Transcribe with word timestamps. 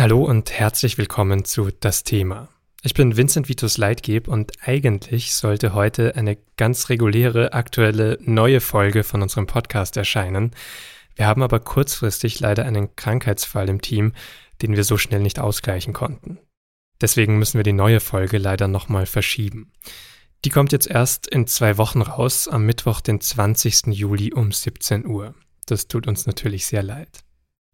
Hallo 0.00 0.24
und 0.24 0.50
herzlich 0.50 0.96
willkommen 0.96 1.44
zu 1.44 1.68
Das 1.78 2.04
Thema. 2.04 2.48
Ich 2.82 2.94
bin 2.94 3.18
Vincent 3.18 3.50
Vitus 3.50 3.76
Leitgeb 3.76 4.28
und 4.28 4.52
eigentlich 4.66 5.34
sollte 5.34 5.74
heute 5.74 6.16
eine 6.16 6.38
ganz 6.56 6.88
reguläre, 6.88 7.52
aktuelle, 7.52 8.16
neue 8.22 8.62
Folge 8.62 9.04
von 9.04 9.20
unserem 9.20 9.46
Podcast 9.46 9.98
erscheinen. 9.98 10.52
Wir 11.16 11.26
haben 11.26 11.42
aber 11.42 11.60
kurzfristig 11.60 12.40
leider 12.40 12.64
einen 12.64 12.96
Krankheitsfall 12.96 13.68
im 13.68 13.82
Team, 13.82 14.14
den 14.62 14.74
wir 14.74 14.84
so 14.84 14.96
schnell 14.96 15.20
nicht 15.20 15.38
ausgleichen 15.38 15.92
konnten. 15.92 16.38
Deswegen 17.02 17.38
müssen 17.38 17.58
wir 17.58 17.64
die 17.64 17.74
neue 17.74 18.00
Folge 18.00 18.38
leider 18.38 18.68
nochmal 18.68 19.04
verschieben. 19.04 19.70
Die 20.46 20.50
kommt 20.50 20.72
jetzt 20.72 20.86
erst 20.86 21.26
in 21.26 21.46
zwei 21.46 21.76
Wochen 21.76 22.00
raus, 22.00 22.48
am 22.48 22.64
Mittwoch, 22.64 23.02
den 23.02 23.20
20. 23.20 23.88
Juli 23.88 24.32
um 24.32 24.50
17 24.50 25.04
Uhr. 25.04 25.34
Das 25.66 25.88
tut 25.88 26.08
uns 26.08 26.24
natürlich 26.24 26.64
sehr 26.64 26.82
leid. 26.82 27.22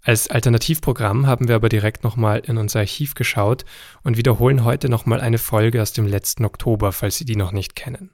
Als 0.07 0.29
Alternativprogramm 0.29 1.27
haben 1.27 1.49
wir 1.49 1.57
aber 1.57 1.69
direkt 1.69 2.05
nochmal 2.05 2.39
in 2.39 2.59
unser 2.59 2.79
Archiv 2.79 3.15
geschaut 3.15 3.65
und 4.05 4.17
wiederholen 4.17 4.63
heute 4.63 4.89
nochmal 4.89 5.21
eine 5.21 5.39
Folge 5.39 5.83
aus 5.83 5.93
dem 5.93 6.07
letzten 6.07 6.45
Oktober, 6.45 6.93
falls 6.93 7.19
Sie 7.19 7.25
die 7.25 7.35
noch 7.35 7.51
nicht 7.51 7.75
kennen. 7.75 8.13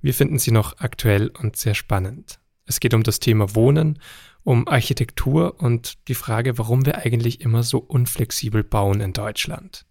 Wir 0.00 0.14
finden 0.14 0.40
sie 0.40 0.50
noch 0.50 0.78
aktuell 0.78 1.28
und 1.28 1.54
sehr 1.54 1.76
spannend. 1.76 2.40
Es 2.66 2.80
geht 2.80 2.92
um 2.92 3.04
das 3.04 3.20
Thema 3.20 3.54
Wohnen, 3.54 4.00
um 4.42 4.66
Architektur 4.66 5.60
und 5.60 6.08
die 6.08 6.16
Frage, 6.16 6.58
warum 6.58 6.84
wir 6.84 6.98
eigentlich 6.98 7.40
immer 7.40 7.62
so 7.62 7.78
unflexibel 7.78 8.64
bauen 8.64 9.00
in 9.00 9.12
Deutschland. 9.12 9.86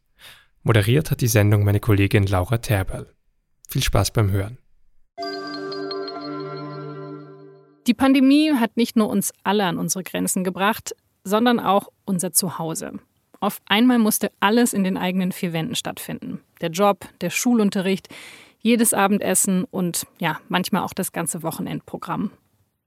Moderiert 0.63 1.11
hat 1.11 1.21
die 1.21 1.29
Sendung 1.29 1.63
meine 1.63 1.79
Kollegin 1.79 2.27
Laura 2.27 2.57
Terberl. 2.57 3.07
Viel 3.69 3.83
Spaß 3.83 4.11
beim 4.11 4.31
Hören. 4.31 4.57
Die 7.87 7.93
Pandemie 7.93 8.51
hat 8.51 8.75
nicht 8.75 8.97
nur 8.97 9.07
uns 9.07 9.31
alle 9.45 9.63
an 9.63 9.77
unsere 9.77 10.03
Grenzen 10.03 10.43
gebracht, 10.43 10.93
sondern 11.27 11.59
auch 11.59 11.89
unser 12.05 12.31
Zuhause. 12.31 12.93
Auf 13.39 13.61
einmal 13.67 13.99
musste 13.99 14.31
alles 14.39 14.73
in 14.73 14.83
den 14.83 14.97
eigenen 14.97 15.31
vier 15.31 15.53
Wänden 15.53 15.75
stattfinden. 15.75 16.41
Der 16.61 16.69
Job, 16.69 17.05
der 17.21 17.29
Schulunterricht, 17.29 18.07
jedes 18.59 18.93
Abendessen 18.93 19.65
und 19.65 20.07
ja, 20.19 20.39
manchmal 20.47 20.83
auch 20.83 20.93
das 20.93 21.11
ganze 21.11 21.43
Wochenendprogramm. 21.43 22.31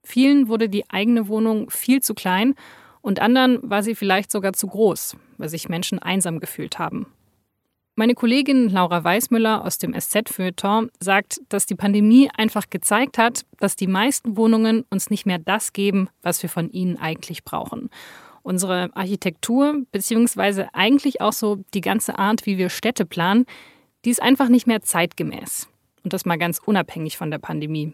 Vielen 0.03 0.47
wurde 0.47 0.67
die 0.67 0.89
eigene 0.89 1.27
Wohnung 1.27 1.69
viel 1.69 2.01
zu 2.01 2.13
klein 2.13 2.55
und 3.01 3.21
anderen 3.21 3.59
war 3.61 3.83
sie 3.83 3.95
vielleicht 3.95 4.31
sogar 4.31 4.53
zu 4.53 4.67
groß, 4.67 5.15
weil 5.37 5.49
sich 5.49 5.69
Menschen 5.69 5.99
einsam 5.99 6.39
gefühlt 6.39 6.79
haben. 6.79 7.07
Meine 7.95 8.15
Kollegin 8.15 8.69
Laura 8.69 9.03
Weißmüller 9.03 9.63
aus 9.63 9.77
dem 9.77 9.93
SZ-Feuilleton 9.93 10.89
sagt, 10.99 11.41
dass 11.49 11.65
die 11.65 11.75
Pandemie 11.75 12.29
einfach 12.35 12.69
gezeigt 12.69 13.17
hat, 13.17 13.45
dass 13.59 13.75
die 13.75 13.87
meisten 13.87 14.37
Wohnungen 14.37 14.85
uns 14.89 15.09
nicht 15.09 15.25
mehr 15.25 15.39
das 15.39 15.71
geben, 15.71 16.09
was 16.21 16.41
wir 16.41 16.49
von 16.49 16.69
ihnen 16.71 16.97
eigentlich 16.97 17.43
brauchen 17.43 17.89
unsere 18.43 18.89
Architektur, 18.95 19.83
beziehungsweise 19.91 20.73
eigentlich 20.73 21.21
auch 21.21 21.33
so 21.33 21.63
die 21.73 21.81
ganze 21.81 22.17
Art, 22.17 22.45
wie 22.45 22.57
wir 22.57 22.69
Städte 22.69 23.05
planen, 23.05 23.45
die 24.05 24.09
ist 24.09 24.21
einfach 24.21 24.49
nicht 24.49 24.67
mehr 24.67 24.81
zeitgemäß. 24.81 25.67
Und 26.03 26.13
das 26.13 26.25
mal 26.25 26.37
ganz 26.37 26.59
unabhängig 26.65 27.17
von 27.17 27.29
der 27.29 27.37
Pandemie. 27.37 27.93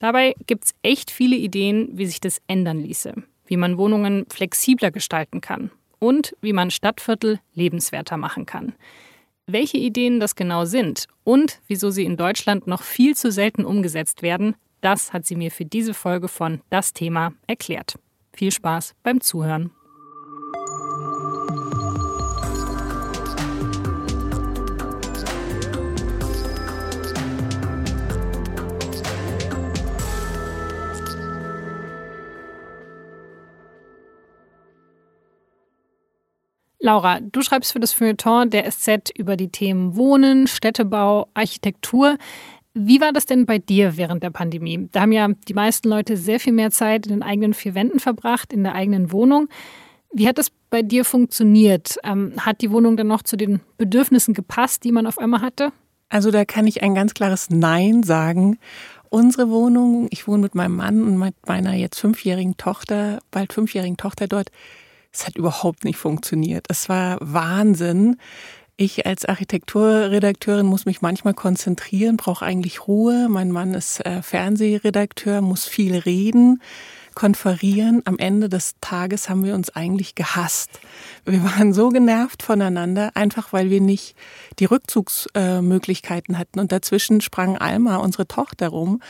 Dabei 0.00 0.34
gibt 0.46 0.64
es 0.64 0.74
echt 0.82 1.10
viele 1.10 1.36
Ideen, 1.36 1.90
wie 1.92 2.06
sich 2.06 2.20
das 2.20 2.40
ändern 2.46 2.80
ließe, 2.80 3.14
wie 3.46 3.56
man 3.56 3.78
Wohnungen 3.78 4.26
flexibler 4.30 4.90
gestalten 4.90 5.40
kann 5.40 5.70
und 5.98 6.34
wie 6.40 6.52
man 6.52 6.70
Stadtviertel 6.70 7.38
lebenswerter 7.54 8.16
machen 8.16 8.46
kann. 8.46 8.74
Welche 9.46 9.78
Ideen 9.78 10.20
das 10.20 10.36
genau 10.36 10.64
sind 10.64 11.06
und 11.24 11.60
wieso 11.66 11.90
sie 11.90 12.04
in 12.04 12.16
Deutschland 12.16 12.66
noch 12.66 12.82
viel 12.82 13.16
zu 13.16 13.30
selten 13.30 13.64
umgesetzt 13.64 14.22
werden, 14.22 14.54
das 14.80 15.12
hat 15.12 15.26
sie 15.26 15.36
mir 15.36 15.50
für 15.50 15.64
diese 15.64 15.92
Folge 15.92 16.28
von 16.28 16.60
Das 16.70 16.92
Thema 16.92 17.32
erklärt. 17.46 17.96
Viel 18.40 18.52
Spaß 18.52 18.94
beim 19.02 19.20
Zuhören. 19.20 19.70
Laura, 36.78 37.20
du 37.20 37.42
schreibst 37.42 37.72
für 37.72 37.78
das 37.78 37.92
Feuilleton 37.92 38.48
der 38.48 38.70
SZ 38.70 39.10
über 39.14 39.36
die 39.36 39.50
Themen 39.50 39.96
Wohnen, 39.96 40.46
Städtebau, 40.46 41.28
Architektur. 41.34 42.16
Wie 42.74 43.00
war 43.00 43.12
das 43.12 43.26
denn 43.26 43.46
bei 43.46 43.58
dir 43.58 43.96
während 43.96 44.22
der 44.22 44.30
Pandemie? 44.30 44.88
Da 44.92 45.00
haben 45.00 45.12
ja 45.12 45.28
die 45.48 45.54
meisten 45.54 45.88
Leute 45.88 46.16
sehr 46.16 46.38
viel 46.38 46.52
mehr 46.52 46.70
Zeit 46.70 47.06
in 47.06 47.12
den 47.12 47.22
eigenen 47.22 47.52
vier 47.52 47.74
Wänden 47.74 47.98
verbracht, 47.98 48.52
in 48.52 48.62
der 48.62 48.74
eigenen 48.74 49.10
Wohnung. 49.10 49.48
Wie 50.12 50.28
hat 50.28 50.38
das 50.38 50.52
bei 50.70 50.82
dir 50.82 51.04
funktioniert? 51.04 51.96
Ähm, 52.04 52.34
hat 52.38 52.60
die 52.60 52.70
Wohnung 52.70 52.96
dann 52.96 53.08
noch 53.08 53.22
zu 53.22 53.36
den 53.36 53.60
Bedürfnissen 53.76 54.34
gepasst, 54.34 54.84
die 54.84 54.92
man 54.92 55.06
auf 55.06 55.18
einmal 55.18 55.40
hatte? 55.40 55.72
Also 56.08 56.30
da 56.30 56.44
kann 56.44 56.66
ich 56.66 56.82
ein 56.82 56.94
ganz 56.94 57.14
klares 57.14 57.50
Nein 57.50 58.02
sagen. 58.02 58.58
Unsere 59.08 59.48
Wohnung, 59.48 60.06
ich 60.10 60.28
wohne 60.28 60.42
mit 60.42 60.54
meinem 60.54 60.76
Mann 60.76 61.02
und 61.02 61.18
mit 61.18 61.34
meiner 61.46 61.74
jetzt 61.74 61.98
fünfjährigen 61.98 62.56
Tochter, 62.56 63.18
bald 63.32 63.52
fünfjährigen 63.52 63.96
Tochter 63.96 64.28
dort, 64.28 64.50
es 65.12 65.26
hat 65.26 65.36
überhaupt 65.36 65.84
nicht 65.84 65.96
funktioniert. 65.96 66.66
Es 66.68 66.88
war 66.88 67.18
Wahnsinn. 67.20 68.16
Ich 68.82 69.04
als 69.04 69.26
Architekturredakteurin 69.26 70.64
muss 70.64 70.86
mich 70.86 71.02
manchmal 71.02 71.34
konzentrieren, 71.34 72.16
brauche 72.16 72.46
eigentlich 72.46 72.88
Ruhe. 72.88 73.28
Mein 73.28 73.52
Mann 73.52 73.74
ist 73.74 74.00
äh, 74.06 74.22
Fernsehredakteur, 74.22 75.42
muss 75.42 75.66
viel 75.66 75.98
reden, 75.98 76.62
konferieren. 77.14 78.00
Am 78.06 78.16
Ende 78.16 78.48
des 78.48 78.76
Tages 78.80 79.28
haben 79.28 79.44
wir 79.44 79.54
uns 79.54 79.68
eigentlich 79.68 80.14
gehasst. 80.14 80.80
Wir 81.26 81.44
waren 81.44 81.74
so 81.74 81.90
genervt 81.90 82.42
voneinander, 82.42 83.10
einfach 83.12 83.52
weil 83.52 83.68
wir 83.68 83.82
nicht 83.82 84.16
die 84.58 84.64
Rückzugsmöglichkeiten 84.64 86.38
hatten. 86.38 86.58
Und 86.58 86.72
dazwischen 86.72 87.20
sprang 87.20 87.58
Alma, 87.58 87.96
unsere 87.96 88.26
Tochter, 88.28 88.68
rum. 88.68 89.02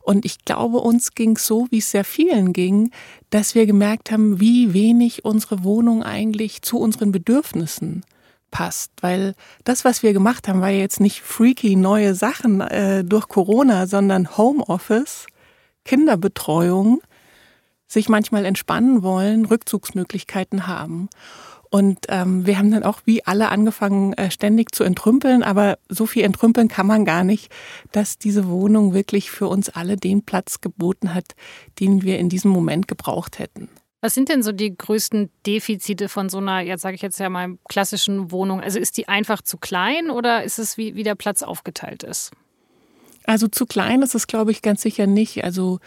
Und 0.00 0.24
ich 0.24 0.46
glaube, 0.46 0.78
uns 0.78 1.14
ging 1.14 1.36
so, 1.36 1.66
wie 1.70 1.80
es 1.80 1.90
sehr 1.90 2.04
vielen 2.04 2.54
ging, 2.54 2.90
dass 3.28 3.54
wir 3.54 3.66
gemerkt 3.66 4.10
haben, 4.12 4.40
wie 4.40 4.72
wenig 4.72 5.26
unsere 5.26 5.62
Wohnung 5.62 6.02
eigentlich 6.02 6.62
zu 6.62 6.78
unseren 6.78 7.12
Bedürfnissen 7.12 8.02
passt, 8.50 8.92
weil 9.00 9.34
das, 9.64 9.84
was 9.84 10.02
wir 10.02 10.12
gemacht 10.12 10.48
haben, 10.48 10.60
war 10.60 10.70
jetzt 10.70 11.00
nicht 11.00 11.22
freaky 11.22 11.76
neue 11.76 12.14
Sachen 12.14 12.60
äh, 12.60 13.04
durch 13.04 13.28
Corona, 13.28 13.86
sondern 13.86 14.36
Homeoffice, 14.36 15.26
Kinderbetreuung, 15.84 17.00
sich 17.86 18.08
manchmal 18.08 18.44
entspannen 18.44 19.02
wollen, 19.02 19.44
Rückzugsmöglichkeiten 19.44 20.66
haben. 20.66 21.08
Und 21.70 22.06
ähm, 22.08 22.46
wir 22.46 22.58
haben 22.58 22.72
dann 22.72 22.82
auch 22.82 23.00
wie 23.04 23.24
alle 23.24 23.48
angefangen, 23.48 24.12
äh, 24.14 24.30
ständig 24.32 24.74
zu 24.74 24.82
entrümpeln, 24.82 25.44
aber 25.44 25.78
so 25.88 26.04
viel 26.04 26.24
entrümpeln 26.24 26.66
kann 26.66 26.86
man 26.86 27.04
gar 27.04 27.22
nicht, 27.22 27.52
dass 27.92 28.18
diese 28.18 28.48
Wohnung 28.48 28.92
wirklich 28.92 29.30
für 29.30 29.46
uns 29.46 29.68
alle 29.68 29.96
den 29.96 30.24
Platz 30.24 30.60
geboten 30.60 31.14
hat, 31.14 31.36
den 31.78 32.02
wir 32.02 32.18
in 32.18 32.28
diesem 32.28 32.50
Moment 32.50 32.88
gebraucht 32.88 33.38
hätten. 33.38 33.68
Was 34.00 34.14
sind 34.14 34.28
denn 34.28 34.42
so 34.42 34.52
die 34.52 34.76
größten 34.76 35.30
Defizite 35.46 36.08
von 36.08 36.28
so 36.28 36.38
einer, 36.38 36.60
jetzt 36.60 36.82
sage 36.82 36.94
ich 36.94 37.02
jetzt 37.02 37.20
ja 37.20 37.28
mal, 37.28 37.58
klassischen 37.68 38.30
Wohnung? 38.30 38.60
Also 38.60 38.78
ist 38.78 38.96
die 38.96 39.08
einfach 39.08 39.42
zu 39.42 39.58
klein 39.58 40.10
oder 40.10 40.42
ist 40.42 40.58
es, 40.58 40.76
wie, 40.78 40.94
wie 40.94 41.02
der 41.02 41.14
Platz 41.14 41.42
aufgeteilt 41.42 42.02
ist? 42.02 42.30
Also 43.24 43.48
zu 43.48 43.66
klein 43.66 44.02
ist 44.02 44.14
es, 44.14 44.26
glaube 44.26 44.50
ich, 44.50 44.62
ganz 44.62 44.80
sicher 44.82 45.06
nicht. 45.06 45.44
Also 45.44 45.80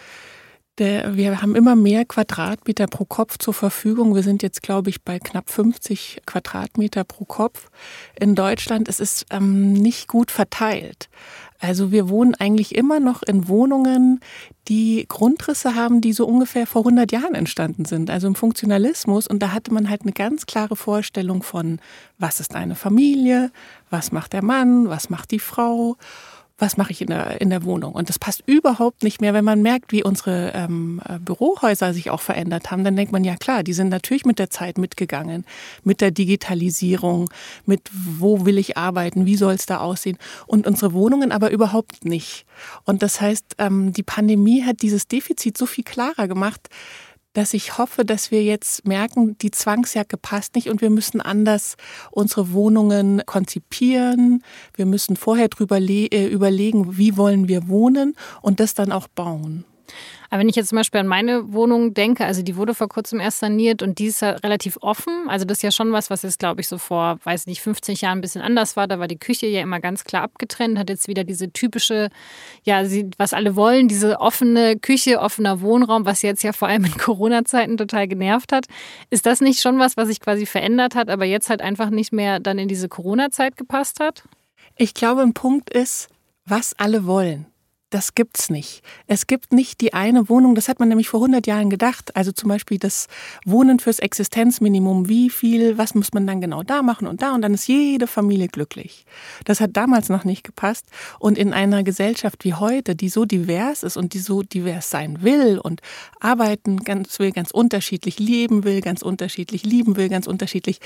der, 0.78 1.16
wir 1.16 1.42
haben 1.42 1.56
immer 1.56 1.76
mehr 1.76 2.06
Quadratmeter 2.06 2.88
pro 2.88 3.06
Kopf 3.06 3.38
zur 3.38 3.54
Verfügung. 3.54 4.16
Wir 4.16 4.24
sind 4.24 4.42
jetzt, 4.42 4.64
glaube 4.64 4.90
ich, 4.90 5.04
bei 5.04 5.20
knapp 5.20 5.50
50 5.50 6.22
Quadratmeter 6.26 7.04
pro 7.04 7.26
Kopf 7.26 7.70
in 8.20 8.34
Deutschland. 8.34 8.90
Es 8.90 9.00
ist 9.00 9.26
ähm, 9.30 9.74
nicht 9.74 10.08
gut 10.08 10.32
verteilt. 10.32 11.10
Also 11.64 11.94
wir 11.94 12.10
wohnen 12.10 12.36
eigentlich 12.36 12.76
immer 12.76 13.00
noch 13.00 13.24
in 13.24 13.48
Wohnungen, 13.48 14.20
die 14.68 15.06
Grundrisse 15.08 15.76
haben, 15.76 16.02
die 16.02 16.12
so 16.12 16.28
ungefähr 16.28 16.68
vor 16.68 16.82
100 16.82 17.12
Jahren 17.14 17.36
entstanden 17.36 17.86
sind, 17.86 18.10
also 18.10 18.28
im 18.28 18.36
Funktionalismus. 18.36 19.28
Und 19.28 19.40
da 19.40 19.54
hatte 19.54 19.74
man 19.74 19.90
halt 19.90 20.02
eine 20.02 20.12
ganz 20.12 20.46
klare 20.46 20.76
Vorstellung 20.76 21.42
von, 21.42 21.80
was 22.20 22.42
ist 22.42 22.54
eine 22.56 22.76
Familie, 22.76 23.50
was 23.90 24.12
macht 24.12 24.34
der 24.34 24.44
Mann, 24.44 24.90
was 24.90 25.10
macht 25.10 25.32
die 25.32 25.40
Frau 25.40 25.96
was 26.58 26.78
mache 26.78 26.92
ich 26.92 27.02
in 27.02 27.08
der, 27.08 27.42
in 27.42 27.50
der 27.50 27.64
Wohnung? 27.64 27.94
Und 27.94 28.10
das 28.10 28.20
passt 28.20 28.44
überhaupt 28.46 29.04
nicht 29.04 29.22
mehr, 29.22 29.34
wenn 29.34 29.44
man 29.44 29.62
merkt, 29.62 29.92
wie 29.92 30.04
unsere 30.04 30.52
ähm, 30.54 31.02
Bürohäuser 31.20 31.94
sich 31.94 32.12
auch 32.12 32.22
verändert 32.22 32.70
haben. 32.70 32.84
Dann 32.84 32.96
denkt 32.96 33.12
man, 33.12 33.24
ja 33.24 33.36
klar, 33.36 33.64
die 33.64 33.74
sind 33.74 33.90
natürlich 33.90 34.26
mit 34.26 34.38
der 34.38 34.50
Zeit 34.50 34.78
mitgegangen, 34.78 35.46
mit 35.84 36.00
der 36.00 36.12
Digitalisierung, 36.12 37.30
mit 37.66 37.90
wo 37.92 38.46
will 38.46 38.58
ich 38.58 38.78
arbeiten, 38.78 39.26
wie 39.26 39.36
soll 39.36 39.54
es 39.54 39.66
da 39.66 39.80
aussehen. 39.80 40.18
Und 40.46 40.68
unsere 40.68 40.94
Wohnungen 40.94 41.32
aber 41.32 41.50
überhaupt 41.50 42.06
nicht. 42.06 42.46
Und 42.86 43.02
das 43.02 43.20
heißt, 43.20 43.56
ähm, 43.58 43.92
die 43.92 44.04
Pandemie 44.04 44.64
hat 44.64 44.84
dieses 44.84 45.08
Defizit 45.08 45.58
so 45.58 45.66
viel 45.66 45.84
klarer 45.84 46.28
gemacht, 46.28 46.70
dass 47.34 47.54
ich 47.54 47.78
hoffe, 47.78 48.06
dass 48.06 48.32
wir 48.32 48.44
jetzt 48.44 48.88
merken, 48.88 49.38
die 49.40 49.52
Zwangsjacke 49.52 50.18
passt 50.18 50.56
nicht 50.56 50.70
und 50.70 50.82
wir 50.82 50.90
müssen 50.90 51.20
anders 51.20 51.76
unsere 52.12 52.54
Wohnungen 52.54 53.24
konzipieren. 53.26 54.44
Wir 54.76 54.86
müssen 54.86 55.16
vorher 55.16 55.50
drüber 55.50 55.80
äh, 55.80 56.28
überlegen, 56.28 56.98
wie 56.98 57.18
wollen 57.18 57.48
wir 57.48 57.68
wohnen 57.68 58.16
und 58.42 58.60
das 58.60 58.74
dann 58.74 58.92
auch 58.92 59.08
bauen. 59.08 59.66
Aber 60.34 60.40
wenn 60.40 60.50
ich 60.50 60.56
jetzt 60.56 60.70
zum 60.70 60.78
Beispiel 60.78 61.00
an 61.00 61.06
meine 61.06 61.54
Wohnung 61.54 61.94
denke, 61.94 62.26
also 62.26 62.42
die 62.42 62.56
wurde 62.56 62.74
vor 62.74 62.90
kurzem 62.90 63.20
erst 63.20 63.38
saniert 63.38 63.84
und 63.84 64.00
die 64.00 64.08
ist 64.08 64.24
ja 64.24 64.32
relativ 64.32 64.80
offen. 64.82 65.30
Also 65.30 65.46
das 65.46 65.60
ist 65.60 65.62
ja 65.62 65.70
schon 65.70 65.92
was, 65.92 66.10
was 66.10 66.24
jetzt, 66.24 66.40
glaube 66.40 66.60
ich, 66.60 66.68
so 66.68 66.80
vor, 66.80 67.20
weiß 67.24 67.46
nicht, 67.46 67.62
50 67.62 68.02
Jahren 68.02 68.18
ein 68.18 68.22
bisschen 68.22 68.42
anders 68.42 68.76
war. 68.76 68.88
Da 68.88 68.98
war 68.98 69.08
die 69.08 69.20
Küche 69.20 69.46
ja 69.46 69.62
immer 69.62 69.80
ganz 69.80 70.06
klar 70.06 70.24
abgetrennt, 70.24 70.80
hat 70.80 70.90
jetzt 70.90 71.08
wieder 71.08 71.24
diese 71.24 71.54
typische, 71.54 72.10
ja, 72.64 72.82
was 73.20 73.34
alle 73.34 73.56
wollen, 73.56 73.88
diese 73.88 74.20
offene 74.22 74.76
Küche, 74.76 75.20
offener 75.20 75.62
Wohnraum, 75.62 76.08
was 76.08 76.24
jetzt 76.24 76.42
ja 76.42 76.52
vor 76.52 76.68
allem 76.68 76.86
in 76.86 76.94
Corona-Zeiten 76.98 77.78
total 77.78 78.08
genervt 78.08 78.54
hat. 78.54 78.66
Ist 79.12 79.28
das 79.28 79.40
nicht 79.40 79.62
schon 79.62 79.78
was, 79.78 79.98
was 79.98 80.08
sich 80.08 80.20
quasi 80.20 80.48
verändert 80.48 80.96
hat, 80.96 81.12
aber 81.12 81.26
jetzt 81.26 81.52
halt 81.52 81.62
einfach 81.62 81.92
nicht 81.92 82.12
mehr 82.12 82.40
dann 82.40 82.58
in 82.58 82.68
diese 82.68 82.90
Corona-Zeit 82.90 83.56
gepasst 83.56 84.00
hat? 84.00 84.24
Ich 84.78 84.96
glaube, 84.96 85.22
ein 85.22 85.36
Punkt 85.36 85.70
ist, 85.70 86.10
was 86.44 86.74
alle 86.80 87.06
wollen 87.06 87.46
das 87.94 88.16
gibt's 88.16 88.50
nicht. 88.50 88.82
Es 89.06 89.28
gibt 89.28 89.54
nicht 89.54 89.80
die 89.80 89.94
eine 89.94 90.28
Wohnung, 90.28 90.56
das 90.56 90.68
hat 90.68 90.80
man 90.80 90.90
nämlich 90.90 91.10
vor 91.10 91.20
100 91.20 91.46
Jahren 91.46 91.70
gedacht. 91.70 92.16
Also 92.16 92.32
zum 92.32 92.50
Beispiel 92.50 92.80
das 92.80 93.08
Wohnen 93.46 93.80
fürs 93.80 94.00
Existenzminimum. 94.00 95.08
Wie 95.10 95.30
viel, 95.30 95.78
was 95.78 95.94
muss 95.94 96.12
man 96.12 96.26
dann 96.26 96.42
genau 96.42 96.64
da 96.64 96.82
machen 96.82 97.06
und 97.08 97.22
da 97.22 97.36
und 97.36 97.42
dann 97.42 97.54
ist 97.54 97.68
jede 97.68 98.08
Familie 98.08 98.48
glücklich. 98.48 99.06
Das 99.46 99.62
hat 99.62 99.72
damals 99.74 100.10
noch 100.10 100.24
nicht 100.24 100.44
gepasst. 100.44 100.88
Und 101.20 101.38
in 101.38 101.54
einer 101.54 101.84
Gesellschaft 101.84 102.44
wie 102.44 102.56
heute, 102.56 102.96
die 102.96 103.10
so 103.10 103.26
divers 103.26 103.84
ist 103.84 103.96
und 103.96 104.14
die 104.14 104.20
so 104.20 104.42
divers 104.42 104.90
sein 104.90 105.22
will 105.22 105.60
und 105.60 105.82
arbeiten 106.20 106.78
ganz 106.78 107.20
will, 107.20 107.32
ganz 107.32 107.52
unterschiedlich 107.52 108.18
leben 108.18 108.64
will, 108.64 108.82
ganz 108.82 109.04
unterschiedlich 109.04 109.66
lieben 109.66 109.98
will, 109.98 110.10
ganz 110.10 110.26
unterschiedlich. 110.26 110.80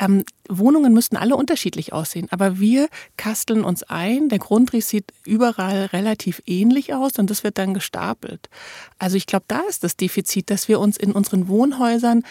Ähm, 0.00 0.24
Wohnungen 0.48 0.92
müssten 0.92 1.16
alle 1.16 1.36
unterschiedlich 1.36 1.92
aussehen. 1.92 2.26
Aber 2.30 2.58
wir 2.58 2.88
kasteln 3.16 3.62
uns 3.64 3.82
ein. 3.84 4.28
Der 4.28 4.38
Grundriss 4.38 4.88
sieht 4.88 5.12
überall 5.24 5.86
relativ 5.86 6.42
ähnlich 6.48 6.94
aus 6.94 7.18
und 7.18 7.30
das 7.30 7.44
wird 7.44 7.58
dann 7.58 7.74
gestapelt. 7.74 8.48
Also 8.98 9.16
ich 9.16 9.26
glaube, 9.26 9.44
da 9.48 9.60
ist 9.68 9.84
das 9.84 9.96
Defizit, 9.96 10.50
dass 10.50 10.68
wir 10.68 10.80
uns 10.80 10.96
in 10.96 11.12
unseren 11.12 11.48
Wohnhäusern 11.48 12.22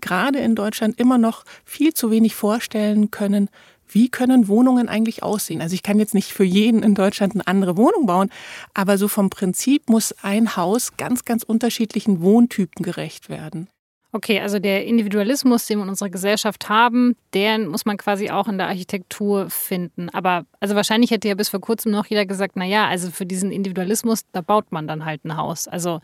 gerade 0.00 0.38
in 0.38 0.54
Deutschland 0.54 0.98
immer 0.98 1.18
noch 1.18 1.44
viel 1.64 1.94
zu 1.94 2.10
wenig 2.10 2.34
vorstellen 2.34 3.10
können, 3.10 3.48
wie 3.88 4.08
können 4.08 4.48
Wohnungen 4.48 4.88
eigentlich 4.88 5.22
aussehen? 5.22 5.60
Also 5.60 5.74
ich 5.74 5.82
kann 5.82 5.98
jetzt 5.98 6.14
nicht 6.14 6.32
für 6.32 6.44
jeden 6.44 6.82
in 6.82 6.94
Deutschland 6.94 7.34
eine 7.34 7.46
andere 7.46 7.76
Wohnung 7.76 8.06
bauen, 8.06 8.30
aber 8.72 8.98
so 8.98 9.08
vom 9.08 9.30
Prinzip 9.30 9.88
muss 9.88 10.14
ein 10.22 10.56
Haus 10.56 10.96
ganz, 10.96 11.24
ganz 11.24 11.42
unterschiedlichen 11.42 12.20
Wohntypen 12.20 12.82
gerecht 12.82 13.28
werden. 13.28 13.68
Okay, 14.14 14.38
also 14.38 14.60
der 14.60 14.86
Individualismus, 14.86 15.66
den 15.66 15.78
wir 15.78 15.82
in 15.82 15.88
unserer 15.88 16.08
Gesellschaft 16.08 16.68
haben, 16.68 17.16
den 17.34 17.66
muss 17.66 17.84
man 17.84 17.96
quasi 17.96 18.30
auch 18.30 18.46
in 18.46 18.58
der 18.58 18.68
Architektur 18.68 19.50
finden. 19.50 20.08
Aber 20.08 20.46
also 20.60 20.76
wahrscheinlich 20.76 21.10
hätte 21.10 21.26
ja 21.26 21.34
bis 21.34 21.48
vor 21.48 21.60
kurzem 21.60 21.90
noch 21.90 22.06
jeder 22.06 22.24
gesagt, 22.24 22.52
na 22.54 22.64
ja, 22.64 22.86
also 22.86 23.10
für 23.10 23.26
diesen 23.26 23.50
Individualismus, 23.50 24.22
da 24.30 24.40
baut 24.40 24.70
man 24.70 24.86
dann 24.86 25.04
halt 25.04 25.24
ein 25.24 25.36
Haus. 25.36 25.66
Also 25.66 26.00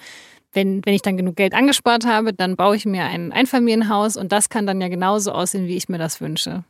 wenn, 0.52 0.84
wenn 0.84 0.94
ich 0.94 1.02
dann 1.02 1.18
genug 1.18 1.36
Geld 1.36 1.54
angespart 1.54 2.04
habe, 2.04 2.32
dann 2.32 2.56
baue 2.56 2.74
ich 2.74 2.84
mir 2.84 3.04
ein 3.04 3.30
Einfamilienhaus 3.30 4.16
und 4.16 4.32
das 4.32 4.48
kann 4.48 4.66
dann 4.66 4.80
ja 4.80 4.88
genauso 4.88 5.30
aussehen, 5.30 5.68
wie 5.68 5.76
ich 5.76 5.88
mir 5.88 5.98
das 5.98 6.20
wünsche. 6.20 6.64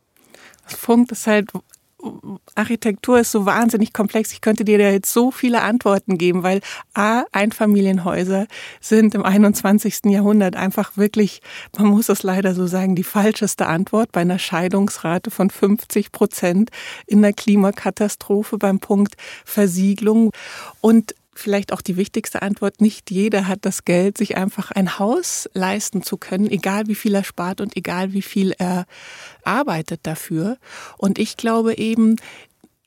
Das 0.65 0.77
Punkt 0.77 1.11
ist 1.11 1.25
halt, 1.25 1.49
Architektur 2.55 3.19
ist 3.19 3.31
so 3.31 3.45
wahnsinnig 3.45 3.93
komplex. 3.93 4.31
Ich 4.33 4.41
könnte 4.41 4.65
dir 4.65 4.77
da 4.77 4.89
jetzt 4.89 5.11
so 5.11 5.31
viele 5.31 5.61
Antworten 5.61 6.17
geben, 6.17 6.43
weil 6.43 6.61
A, 6.93 7.23
Einfamilienhäuser 7.31 8.47
sind 8.79 9.15
im 9.15 9.23
21. 9.23 10.05
Jahrhundert 10.05 10.55
einfach 10.55 10.97
wirklich, 10.97 11.41
man 11.77 11.87
muss 11.87 12.09
es 12.09 12.23
leider 12.23 12.53
so 12.53 12.67
sagen, 12.67 12.95
die 12.95 13.03
falscheste 13.03 13.67
Antwort 13.67 14.11
bei 14.11 14.21
einer 14.21 14.39
Scheidungsrate 14.39 15.31
von 15.31 15.49
50 15.49 16.11
Prozent 16.11 16.69
in 17.07 17.21
der 17.21 17.33
Klimakatastrophe 17.33 18.57
beim 18.57 18.79
Punkt 18.79 19.15
Versiegelung. 19.45 20.31
Und 20.81 21.15
vielleicht 21.33 21.71
auch 21.73 21.81
die 21.81 21.97
wichtigste 21.97 22.41
Antwort, 22.41 22.81
nicht 22.81 23.09
jeder 23.09 23.47
hat 23.47 23.59
das 23.61 23.85
Geld, 23.85 24.17
sich 24.17 24.37
einfach 24.37 24.71
ein 24.71 24.99
Haus 24.99 25.49
leisten 25.53 26.03
zu 26.03 26.17
können, 26.17 26.49
egal 26.49 26.87
wie 26.87 26.95
viel 26.95 27.15
er 27.15 27.23
spart 27.23 27.61
und 27.61 27.75
egal 27.77 28.13
wie 28.13 28.21
viel 28.21 28.53
er 28.57 28.85
arbeitet 29.43 30.01
dafür. 30.03 30.57
Und 30.97 31.19
ich 31.19 31.37
glaube 31.37 31.77
eben, 31.77 32.17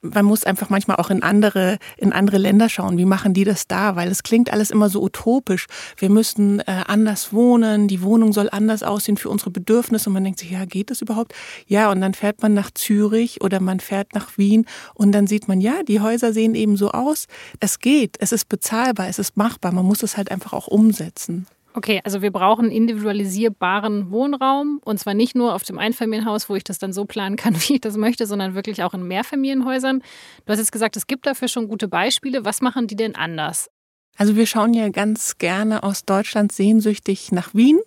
man 0.05 0.25
muss 0.25 0.45
einfach 0.45 0.71
manchmal 0.71 0.99
auch 0.99 1.11
in 1.11 1.23
andere, 1.23 1.79
in 1.97 2.13
andere 2.13 2.39
Länder 2.39 2.69
schauen. 2.69 2.99
Wie 2.99 3.05
machen 3.05 3.33
die 3.33 3.45
das 3.45 3.67
da? 3.67 3.97
Weil 3.97 4.11
es 4.11 4.23
klingt 4.23 4.53
alles 4.53 4.71
immer 4.71 4.89
so 4.89 5.03
utopisch. 5.03 5.67
Wir 5.97 6.11
müssen 6.11 6.61
äh, 6.61 6.85
anders 6.87 7.33
wohnen, 7.33 7.89
die 7.89 8.03
Wohnung 8.03 8.33
soll 8.33 8.49
anders 8.51 8.83
aussehen 8.83 9.17
für 9.17 9.31
unsere 9.31 9.51
Bedürfnisse. 9.51 10.11
Und 10.11 10.15
man 10.15 10.25
denkt 10.25 10.41
sich, 10.41 10.51
ja, 10.51 10.65
geht 10.65 10.91
das 10.91 11.01
überhaupt? 11.01 11.35
Ja, 11.67 11.91
und 11.91 12.01
dann 12.01 12.15
fährt 12.15 12.43
man 12.43 12.55
nach 12.55 12.71
Zürich 12.71 13.41
oder 13.41 13.61
man 13.61 13.81
fährt 13.81 14.15
nach 14.15 14.37
Wien 14.37 14.67
und 14.95 15.13
dann 15.13 15.27
sieht 15.27 15.49
man, 15.49 15.61
ja, 15.61 15.83
die 15.83 16.01
Häuser 16.01 16.33
sehen 16.33 16.55
eben 16.55 16.77
so 16.77 16.91
aus. 16.91 17.27
Es 17.61 17.79
geht, 17.79 18.17
es 18.21 18.33
ist 18.33 18.49
bezahlbar, 18.49 19.09
es 19.09 19.19
ist 19.19 19.37
machbar. 19.37 19.73
Man 19.73 19.87
muss 19.87 20.03
es 20.03 20.17
halt 20.17 20.31
einfach 20.31 20.53
auch 20.53 20.67
umsetzen. 20.67 21.47
Okay, 21.77 22.01
also 22.05 22.23
wir 22.23 22.31
brauchen 22.31 22.71
individualisierbaren 22.71 24.13
Wohnraum 24.13 24.81
und 24.85 24.99
zwar 25.01 25.13
nicht 25.13 25.35
nur 25.35 25.55
auf 25.57 25.65
dem 25.65 25.77
Einfamilienhaus, 25.77 26.49
wo 26.49 26.55
ich 26.55 26.63
das 26.63 26.79
dann 26.79 26.93
so 26.93 27.05
planen 27.05 27.35
kann, 27.35 27.57
wie 27.69 27.75
ich 27.75 27.81
das 27.81 27.97
möchte, 27.97 28.27
sondern 28.27 28.55
wirklich 28.55 28.85
auch 28.85 28.95
in 28.95 29.09
Mehrfamilienhäusern. 29.09 30.01
Du 30.47 30.53
hast 30.53 30.61
jetzt 30.61 30.71
gesagt, 30.71 30.97
es 30.97 31.09
gibt 31.09 31.27
dafür 31.27 31.49
schon 31.49 31.67
gute 31.67 31.89
Beispiele. 31.89 32.45
Was 32.45 32.61
machen 32.61 32.87
die 32.87 32.95
denn 32.95 33.17
anders? 33.17 33.71
Also 34.17 34.37
wir 34.37 34.47
schauen 34.47 34.75
ja 34.75 34.91
ganz 34.91 35.39
gerne 35.39 35.83
aus 35.83 36.05
Deutschland 36.05 36.53
sehnsüchtig 36.53 37.33
nach 37.33 37.53
Wien, 37.53 37.81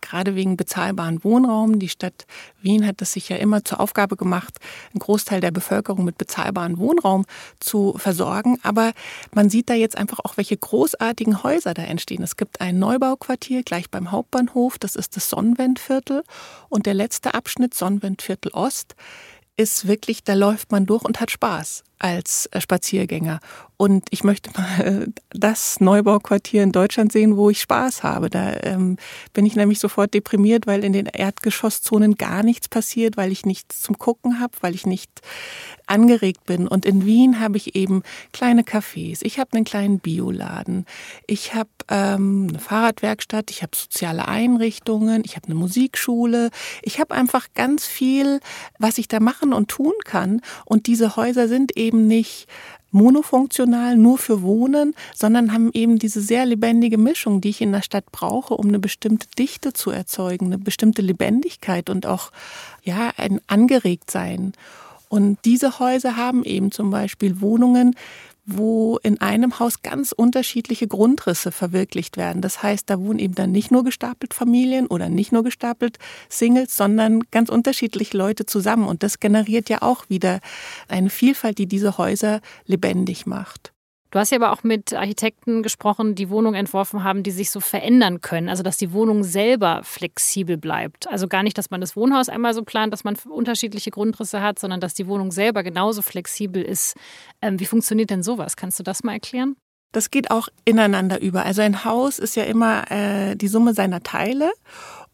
gerade 0.00 0.34
wegen 0.34 0.56
bezahlbaren 0.56 1.22
Wohnraum. 1.22 1.78
Die 1.78 1.88
Stadt 1.88 2.26
Wien 2.60 2.84
hat 2.84 3.00
es 3.02 3.12
sich 3.12 3.28
ja 3.28 3.36
immer 3.36 3.64
zur 3.64 3.78
Aufgabe 3.78 4.16
gemacht, 4.16 4.58
einen 4.92 4.98
Großteil 4.98 5.40
der 5.40 5.52
Bevölkerung 5.52 6.04
mit 6.04 6.18
bezahlbaren 6.18 6.78
Wohnraum 6.78 7.24
zu 7.60 7.94
versorgen. 7.98 8.58
Aber 8.64 8.92
man 9.32 9.48
sieht 9.48 9.70
da 9.70 9.74
jetzt 9.74 9.96
einfach 9.96 10.18
auch, 10.24 10.36
welche 10.36 10.56
großartigen 10.56 11.44
Häuser 11.44 11.72
da 11.72 11.82
entstehen. 11.82 12.24
Es 12.24 12.36
gibt 12.36 12.60
ein 12.60 12.80
Neubauquartier 12.80 13.62
gleich 13.62 13.90
beim 13.90 14.10
Hauptbahnhof, 14.10 14.76
das 14.76 14.96
ist 14.96 15.14
das 15.14 15.30
Sonnenwendviertel. 15.30 16.24
Und 16.68 16.86
der 16.86 16.94
letzte 16.94 17.34
Abschnitt, 17.34 17.74
Sonnenwendviertel 17.74 18.50
Ost, 18.52 18.96
ist 19.56 19.86
wirklich, 19.86 20.24
da 20.24 20.34
läuft 20.34 20.72
man 20.72 20.86
durch 20.86 21.04
und 21.04 21.20
hat 21.20 21.30
Spaß 21.30 21.84
als 22.00 22.46
äh, 22.46 22.60
Spaziergänger. 22.60 23.38
Und 23.80 24.08
ich 24.10 24.24
möchte 24.24 24.50
mal 24.60 25.06
das 25.30 25.80
Neubauquartier 25.80 26.62
in 26.62 26.70
Deutschland 26.70 27.12
sehen, 27.12 27.38
wo 27.38 27.48
ich 27.48 27.62
Spaß 27.62 28.02
habe. 28.02 28.28
Da 28.28 28.54
ähm, 28.62 28.98
bin 29.32 29.46
ich 29.46 29.56
nämlich 29.56 29.78
sofort 29.78 30.12
deprimiert, 30.12 30.66
weil 30.66 30.84
in 30.84 30.92
den 30.92 31.06
Erdgeschosszonen 31.06 32.16
gar 32.16 32.42
nichts 32.42 32.68
passiert, 32.68 33.16
weil 33.16 33.32
ich 33.32 33.46
nichts 33.46 33.80
zum 33.80 33.96
Gucken 33.96 34.38
habe, 34.38 34.52
weil 34.60 34.74
ich 34.74 34.84
nicht 34.84 35.22
angeregt 35.86 36.44
bin. 36.44 36.68
Und 36.68 36.84
in 36.84 37.06
Wien 37.06 37.40
habe 37.40 37.56
ich 37.56 37.74
eben 37.74 38.02
kleine 38.32 38.62
Cafés. 38.62 39.20
Ich 39.22 39.38
habe 39.38 39.54
einen 39.54 39.64
kleinen 39.64 39.98
Bioladen. 39.98 40.84
Ich 41.26 41.54
habe 41.54 41.70
ähm, 41.88 42.48
eine 42.50 42.58
Fahrradwerkstatt. 42.58 43.50
Ich 43.50 43.62
habe 43.62 43.74
soziale 43.74 44.28
Einrichtungen. 44.28 45.22
Ich 45.24 45.36
habe 45.36 45.46
eine 45.46 45.54
Musikschule. 45.54 46.50
Ich 46.82 47.00
habe 47.00 47.14
einfach 47.14 47.48
ganz 47.54 47.86
viel, 47.86 48.40
was 48.78 48.98
ich 48.98 49.08
da 49.08 49.20
machen 49.20 49.54
und 49.54 49.68
tun 49.68 49.94
kann. 50.04 50.42
Und 50.66 50.86
diese 50.86 51.16
Häuser 51.16 51.48
sind 51.48 51.76
eben 51.78 51.89
nicht 51.96 52.46
monofunktional 52.92 53.96
nur 53.96 54.18
für 54.18 54.42
Wohnen, 54.42 54.94
sondern 55.14 55.52
haben 55.52 55.70
eben 55.72 55.98
diese 55.98 56.20
sehr 56.20 56.44
lebendige 56.44 56.98
Mischung, 56.98 57.40
die 57.40 57.50
ich 57.50 57.60
in 57.60 57.72
der 57.72 57.82
Stadt 57.82 58.10
brauche, 58.10 58.54
um 58.54 58.68
eine 58.68 58.78
bestimmte 58.78 59.28
Dichte 59.38 59.72
zu 59.72 59.90
erzeugen, 59.90 60.46
eine 60.46 60.58
bestimmte 60.58 61.02
Lebendigkeit 61.02 61.88
und 61.88 62.06
auch 62.06 62.32
ja 62.82 63.12
ein 63.16 63.40
Angeregtsein. 63.46 64.52
Und 65.08 65.38
diese 65.44 65.78
Häuser 65.80 66.16
haben 66.16 66.44
eben 66.44 66.70
zum 66.70 66.90
Beispiel 66.90 67.40
Wohnungen, 67.40 67.96
wo 68.56 68.98
in 69.02 69.20
einem 69.20 69.58
Haus 69.58 69.82
ganz 69.82 70.12
unterschiedliche 70.12 70.86
Grundrisse 70.86 71.52
verwirklicht 71.52 72.16
werden. 72.16 72.42
Das 72.42 72.62
heißt, 72.62 72.88
da 72.88 72.98
wohnen 73.00 73.18
eben 73.18 73.34
dann 73.34 73.52
nicht 73.52 73.70
nur 73.70 73.84
gestapelt 73.84 74.34
Familien 74.34 74.86
oder 74.86 75.08
nicht 75.08 75.32
nur 75.32 75.44
gestapelt 75.44 75.98
Singles, 76.28 76.76
sondern 76.76 77.20
ganz 77.30 77.48
unterschiedliche 77.48 78.16
Leute 78.16 78.46
zusammen. 78.46 78.86
Und 78.86 79.02
das 79.02 79.20
generiert 79.20 79.68
ja 79.68 79.82
auch 79.82 80.08
wieder 80.08 80.40
eine 80.88 81.10
Vielfalt, 81.10 81.58
die 81.58 81.66
diese 81.66 81.98
Häuser 81.98 82.40
lebendig 82.66 83.26
macht. 83.26 83.72
Du 84.10 84.18
hast 84.18 84.30
ja 84.30 84.38
aber 84.38 84.52
auch 84.52 84.64
mit 84.64 84.92
Architekten 84.92 85.62
gesprochen, 85.62 86.16
die 86.16 86.30
Wohnungen 86.30 86.56
entworfen 86.56 87.04
haben, 87.04 87.22
die 87.22 87.30
sich 87.30 87.50
so 87.50 87.60
verändern 87.60 88.20
können. 88.20 88.48
Also 88.48 88.62
dass 88.62 88.76
die 88.76 88.92
Wohnung 88.92 89.22
selber 89.22 89.82
flexibel 89.84 90.56
bleibt. 90.56 91.08
Also 91.08 91.28
gar 91.28 91.42
nicht, 91.42 91.56
dass 91.56 91.70
man 91.70 91.80
das 91.80 91.94
Wohnhaus 91.96 92.28
einmal 92.28 92.52
so 92.52 92.64
plant, 92.64 92.92
dass 92.92 93.04
man 93.04 93.16
unterschiedliche 93.28 93.90
Grundrisse 93.90 94.42
hat, 94.42 94.58
sondern 94.58 94.80
dass 94.80 94.94
die 94.94 95.06
Wohnung 95.06 95.30
selber 95.30 95.62
genauso 95.62 96.02
flexibel 96.02 96.62
ist. 96.62 96.96
Ähm, 97.40 97.60
wie 97.60 97.66
funktioniert 97.66 98.10
denn 98.10 98.22
sowas? 98.22 98.56
Kannst 98.56 98.78
du 98.78 98.82
das 98.82 99.04
mal 99.04 99.12
erklären? 99.12 99.56
Das 99.92 100.10
geht 100.10 100.30
auch 100.30 100.48
ineinander 100.64 101.20
über. 101.20 101.44
Also 101.44 101.62
ein 101.62 101.84
Haus 101.84 102.18
ist 102.18 102.36
ja 102.36 102.44
immer 102.44 102.90
äh, 102.90 103.34
die 103.34 103.48
Summe 103.48 103.74
seiner 103.74 104.02
Teile. 104.02 104.52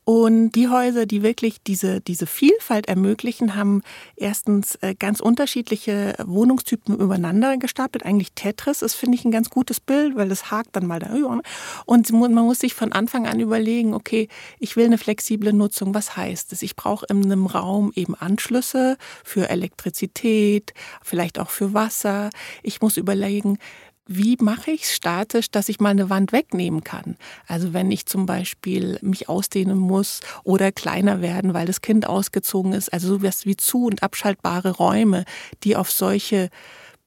Und 0.08 0.52
die 0.52 0.68
Häuser, 0.68 1.04
die 1.04 1.24
wirklich 1.24 1.60
diese, 1.64 2.00
diese 2.00 2.28
Vielfalt 2.28 2.86
ermöglichen, 2.86 3.56
haben 3.56 3.82
erstens 4.14 4.76
äh, 4.76 4.94
ganz 4.94 5.18
unterschiedliche 5.18 6.14
Wohnungstypen 6.24 6.96
übereinander 6.96 7.56
gestapelt. 7.56 8.04
Eigentlich 8.04 8.30
Tetris 8.32 8.82
ist, 8.82 8.94
finde 8.94 9.16
ich, 9.16 9.24
ein 9.24 9.32
ganz 9.32 9.50
gutes 9.50 9.80
Bild, 9.80 10.14
weil 10.14 10.28
das 10.28 10.52
hakt 10.52 10.76
dann 10.76 10.86
mal 10.86 11.00
da 11.00 11.12
über. 11.12 11.40
Und 11.86 12.12
man 12.12 12.32
muss 12.34 12.60
sich 12.60 12.74
von 12.74 12.92
Anfang 12.92 13.26
an 13.26 13.40
überlegen, 13.40 13.94
okay, 13.94 14.28
ich 14.60 14.76
will 14.76 14.84
eine 14.84 14.98
flexible 14.98 15.52
Nutzung. 15.52 15.92
Was 15.92 16.16
heißt 16.16 16.52
es? 16.52 16.62
Ich 16.62 16.76
brauche 16.76 17.06
in 17.06 17.24
einem 17.24 17.46
Raum 17.46 17.90
eben 17.96 18.14
Anschlüsse 18.14 18.98
für 19.24 19.48
Elektrizität, 19.48 20.72
vielleicht 21.02 21.40
auch 21.40 21.50
für 21.50 21.74
Wasser. 21.74 22.30
Ich 22.62 22.80
muss 22.80 22.96
überlegen, 22.96 23.58
wie 24.06 24.36
mache 24.40 24.70
ich 24.70 24.84
es 24.84 24.94
statisch, 24.94 25.50
dass 25.50 25.68
ich 25.68 25.80
mal 25.80 25.90
eine 25.90 26.10
Wand 26.10 26.32
wegnehmen 26.32 26.84
kann? 26.84 27.16
Also 27.46 27.72
wenn 27.72 27.90
ich 27.90 28.06
zum 28.06 28.24
Beispiel 28.26 28.98
mich 29.02 29.28
ausdehnen 29.28 29.78
muss 29.78 30.20
oder 30.44 30.70
kleiner 30.72 31.20
werden, 31.20 31.54
weil 31.54 31.66
das 31.66 31.82
Kind 31.82 32.06
ausgezogen 32.06 32.72
ist, 32.72 32.92
also 32.92 33.08
sowas 33.08 33.46
wie 33.46 33.56
zu- 33.56 33.86
und 33.86 34.02
abschaltbare 34.02 34.70
Räume, 34.70 35.24
die 35.64 35.76
auf 35.76 35.90
solche 35.90 36.50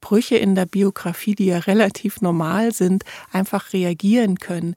Brüche 0.00 0.36
in 0.36 0.54
der 0.54 0.66
Biografie, 0.66 1.34
die 1.34 1.46
ja 1.46 1.58
relativ 1.58 2.20
normal 2.20 2.72
sind, 2.72 3.04
einfach 3.32 3.72
reagieren 3.72 4.38
können. 4.38 4.74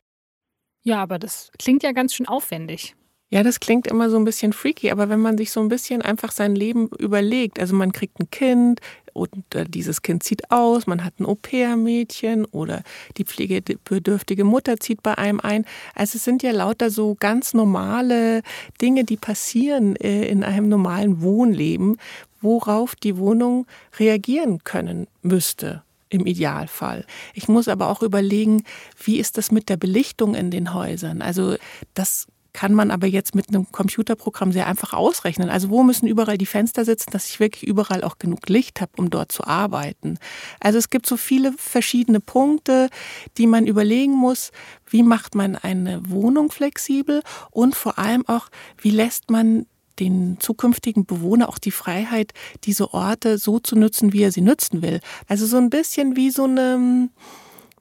Ja, 0.83 1.01
aber 1.01 1.19
das 1.19 1.51
klingt 1.57 1.83
ja 1.83 1.91
ganz 1.91 2.13
schön 2.13 2.27
aufwendig. 2.27 2.95
Ja, 3.29 3.41
das 3.41 3.59
klingt 3.59 3.87
immer 3.87 4.11
so 4.11 4.17
ein 4.17 4.25
bisschen 4.25 4.53
freaky, 4.53 4.91
aber 4.91 5.09
wenn 5.09 5.19
man 5.19 5.39
sich 5.39 5.51
so 5.51 5.59
ein 5.59 5.67
bisschen 5.67 6.03
einfach 6.03 6.31
sein 6.31 6.55
Leben 6.55 6.89
überlegt, 6.99 7.59
also 7.59 7.73
man 7.73 7.91
kriegt 7.91 8.19
ein 8.19 8.29
Kind 8.29 8.79
und 9.13 9.55
äh, 9.55 9.65
dieses 9.67 10.01
Kind 10.01 10.24
zieht 10.24 10.51
aus, 10.51 10.88
man 10.88 11.03
hat 11.03 11.20
ein 11.20 11.25
Au-pair-Mädchen 11.25 12.46
oder 12.46 12.84
die 13.17 13.24
pflegebedürftige 13.24 14.43
Mutter 14.43 14.77
zieht 14.77 15.03
bei 15.03 15.17
einem 15.17 15.39
ein. 15.39 15.65
Also 15.96 16.17
es 16.17 16.24
sind 16.24 16.43
ja 16.43 16.51
lauter 16.51 16.89
so 16.89 17.15
ganz 17.15 17.53
normale 17.53 18.41
Dinge, 18.82 19.03
die 19.03 19.17
passieren 19.17 19.96
äh, 19.98 20.27
in 20.27 20.43
einem 20.43 20.70
normalen 20.70 21.22
Wohnleben, 21.22 21.98
worauf 22.41 22.96
die 22.96 23.17
Wohnung 23.17 23.65
reagieren 23.98 24.63
können 24.63 25.08
müsste 25.22 25.84
im 26.10 26.25
Idealfall. 26.25 27.05
Ich 27.34 27.48
muss 27.48 27.67
aber 27.67 27.89
auch 27.89 28.03
überlegen, 28.03 28.63
wie 29.03 29.20
ist 29.20 29.38
das 29.38 29.51
mit 29.51 29.70
der 29.70 29.77
Belichtung 29.77 30.36
in 30.36 30.51
den 30.51 30.74
Häusern? 30.74 31.22
Also 31.22 31.55
das 31.96 32.27
kann 32.53 32.74
man 32.74 32.91
aber 32.91 33.07
jetzt 33.07 33.36
mit 33.36 33.50
einem 33.50 33.72
Computerprogramm 33.72 34.51
sehr 34.51 34.67
einfach 34.67 34.93
ausrechnen. 34.93 35.50
Also 35.50 35.69
wo 35.69 35.83
müssen 35.83 36.07
überall 36.07 36.38
die 36.38 36.45
Fenster 36.45 36.86
sitzen, 36.86 37.12
dass 37.12 37.27
ich 37.27 37.39
wirklich 37.39 37.63
überall 37.63 38.03
auch 38.03 38.19
genug 38.19 38.48
Licht 38.48 38.79
habe, 38.79 38.91
um 38.98 39.10
dort 39.10 39.31
zu 39.31 39.43
arbeiten. 39.43 40.19
Also 40.60 40.77
es 40.77 40.89
gibt 40.89 41.07
so 41.07 41.17
viele 41.17 41.53
verschiedene 41.53 42.19
Punkte, 42.19 42.89
die 43.38 43.48
man 43.48 43.65
überlegen 43.65 44.13
muss. 44.13 44.51
Wie 44.88 45.03
macht 45.03 45.33
man 45.36 45.55
eine 45.55 46.07
Wohnung 46.10 46.51
flexibel 46.51 47.24
und 47.50 47.75
vor 47.75 47.98
allem 47.98 48.27
auch, 48.27 48.50
wie 48.77 48.91
lässt 48.91 49.31
man 49.31 49.65
den 50.00 50.38
zukünftigen 50.39 51.05
Bewohner 51.05 51.50
auch 51.50 51.60
die 51.60 51.72
Freiheit, 51.72 52.33
diese 52.63 52.93
Orte 52.93 53.38
so 53.38 53.60
zu 53.60 53.75
nutzen, 53.75 54.13
wie 54.13 54.24
er 54.24 54.31
sie 54.31 54.41
nutzen 54.41 54.81
will. 54.81 55.00
Also 55.27 55.45
so 55.45 55.57
ein 55.57 55.69
bisschen 55.69 56.15
wie 56.15 56.31
so 56.31 56.45
eine 56.45 57.10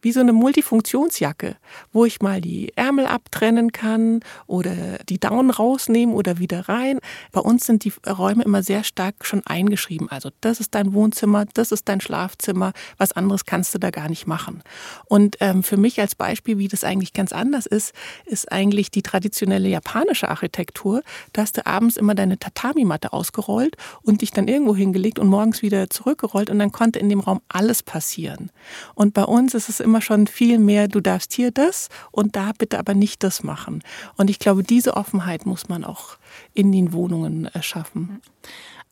wie 0.02 0.12
so 0.12 0.20
eine 0.20 0.32
Multifunktionsjacke, 0.32 1.56
wo 1.92 2.04
ich 2.04 2.20
mal 2.20 2.40
die 2.40 2.76
Ärmel 2.76 3.06
abtrennen 3.06 3.72
kann 3.72 4.20
oder 4.46 4.98
die 5.08 5.18
Daunen 5.18 5.50
rausnehmen 5.50 6.14
oder 6.14 6.38
wieder 6.38 6.68
rein. 6.68 6.98
Bei 7.30 7.40
uns 7.40 7.64
sind 7.64 7.84
die 7.84 7.92
Räume 8.06 8.42
immer 8.42 8.62
sehr 8.62 8.84
stark 8.84 9.24
schon 9.24 9.42
eingeschrieben. 9.46 10.10
Also 10.10 10.30
das 10.40 10.60
ist 10.60 10.74
dein 10.74 10.92
Wohnzimmer, 10.92 11.46
das 11.54 11.72
ist 11.72 11.88
dein 11.88 12.00
Schlafzimmer, 12.00 12.72
was 12.98 13.12
anderes 13.12 13.44
kannst 13.44 13.74
du 13.74 13.78
da 13.78 13.90
gar 13.90 14.08
nicht 14.08 14.26
machen. 14.26 14.62
Und 15.06 15.36
ähm, 15.40 15.62
für 15.62 15.76
mich 15.76 16.00
als 16.00 16.14
Beispiel, 16.14 16.58
wie 16.58 16.68
das 16.68 16.84
eigentlich 16.84 17.12
ganz 17.12 17.32
anders 17.32 17.66
ist, 17.66 17.94
ist 18.26 18.50
eigentlich 18.50 18.90
die 18.90 19.02
traditionelle 19.02 19.68
japanische 19.68 20.28
Architektur. 20.28 21.02
Da 21.32 21.42
hast 21.42 21.56
du 21.56 21.66
abends 21.66 21.96
immer 21.96 22.14
deine 22.14 22.38
Tatami-Matte 22.38 23.12
ausgerollt 23.12 23.76
und 24.02 24.22
dich 24.22 24.32
dann 24.32 24.48
irgendwo 24.48 24.74
hingelegt 24.74 25.20
und 25.20 25.28
morgens 25.28 25.62
wieder 25.62 25.88
zurückgerollt 25.88 26.50
und 26.50 26.58
dann 26.58 26.72
konnte 26.72 26.98
in 26.98 27.08
dem 27.08 27.20
Raum 27.20 27.40
alles 27.48 27.82
passieren. 27.82 28.50
Und 28.94 29.14
bei 29.14 29.24
uns 29.24 29.54
ist 29.54 29.68
es 29.68 29.80
immer 29.80 29.91
immer 29.92 30.00
schon 30.00 30.26
viel 30.26 30.58
mehr, 30.58 30.88
du 30.88 31.02
darfst 31.02 31.34
hier 31.34 31.50
das 31.50 31.90
und 32.12 32.34
da 32.34 32.52
bitte 32.56 32.78
aber 32.78 32.94
nicht 32.94 33.22
das 33.22 33.42
machen. 33.42 33.82
Und 34.16 34.30
ich 34.30 34.38
glaube, 34.38 34.62
diese 34.62 34.96
Offenheit 34.96 35.44
muss 35.44 35.68
man 35.68 35.84
auch 35.84 36.16
in 36.54 36.72
den 36.72 36.94
Wohnungen 36.94 37.50
schaffen. 37.60 38.22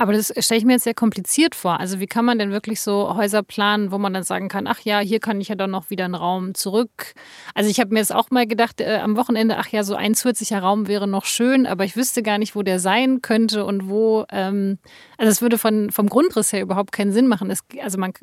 Aber 0.00 0.14
das 0.14 0.33
stelle 0.38 0.59
ich 0.59 0.64
mir 0.64 0.73
jetzt 0.73 0.85
sehr 0.85 0.95
kompliziert 0.95 1.54
vor. 1.54 1.78
Also 1.78 2.00
wie 2.00 2.07
kann 2.07 2.25
man 2.25 2.38
denn 2.38 2.52
wirklich 2.52 2.80
so 2.80 3.14
Häuser 3.16 3.42
planen, 3.42 3.92
wo 3.92 3.99
man 3.99 4.14
dann 4.14 4.23
sagen 4.23 4.49
kann, 4.49 4.66
ach 4.66 4.80
ja, 4.80 4.99
hier 5.00 5.21
kann 5.21 5.42
ich 5.42 5.49
ja 5.49 5.57
dann 5.57 5.71
noch 5.71 5.90
wieder 5.90 6.07
einen 6.07 6.14
Raum 6.14 6.54
zurück. 6.54 7.12
Also 7.54 7.69
ich 7.69 7.80
habe 7.80 7.92
mir 7.92 8.00
jetzt 8.00 8.14
auch 8.14 8.30
mal 8.30 8.47
gedacht 8.47 8.80
äh, 8.80 8.97
am 8.97 9.19
Wochenende, 9.19 9.59
ach 9.59 9.69
ja, 9.69 9.85
so 9.85 9.97
ein 9.97 10.14
zusätzlicher 10.14 10.61
Raum 10.61 10.88
wäre 10.88 11.07
noch 11.07 11.26
schön, 11.26 11.66
aber 11.66 11.85
ich 11.85 11.97
wüsste 11.97 12.23
gar 12.23 12.38
nicht, 12.38 12.57
wo 12.57 12.62
der 12.62 12.80
sein 12.80 13.21
könnte 13.21 13.66
und 13.66 13.90
wo. 13.90 14.25
Ähm, 14.33 14.78
also 15.19 15.30
es 15.30 15.42
würde 15.42 15.59
von, 15.59 15.90
vom 15.90 16.09
Grundriss 16.09 16.50
her 16.50 16.62
überhaupt 16.62 16.92
keinen 16.92 17.12
Sinn 17.12 17.26
machen. 17.26 17.50
Es, 17.50 17.61
also 17.83 17.99
man, 17.99 18.14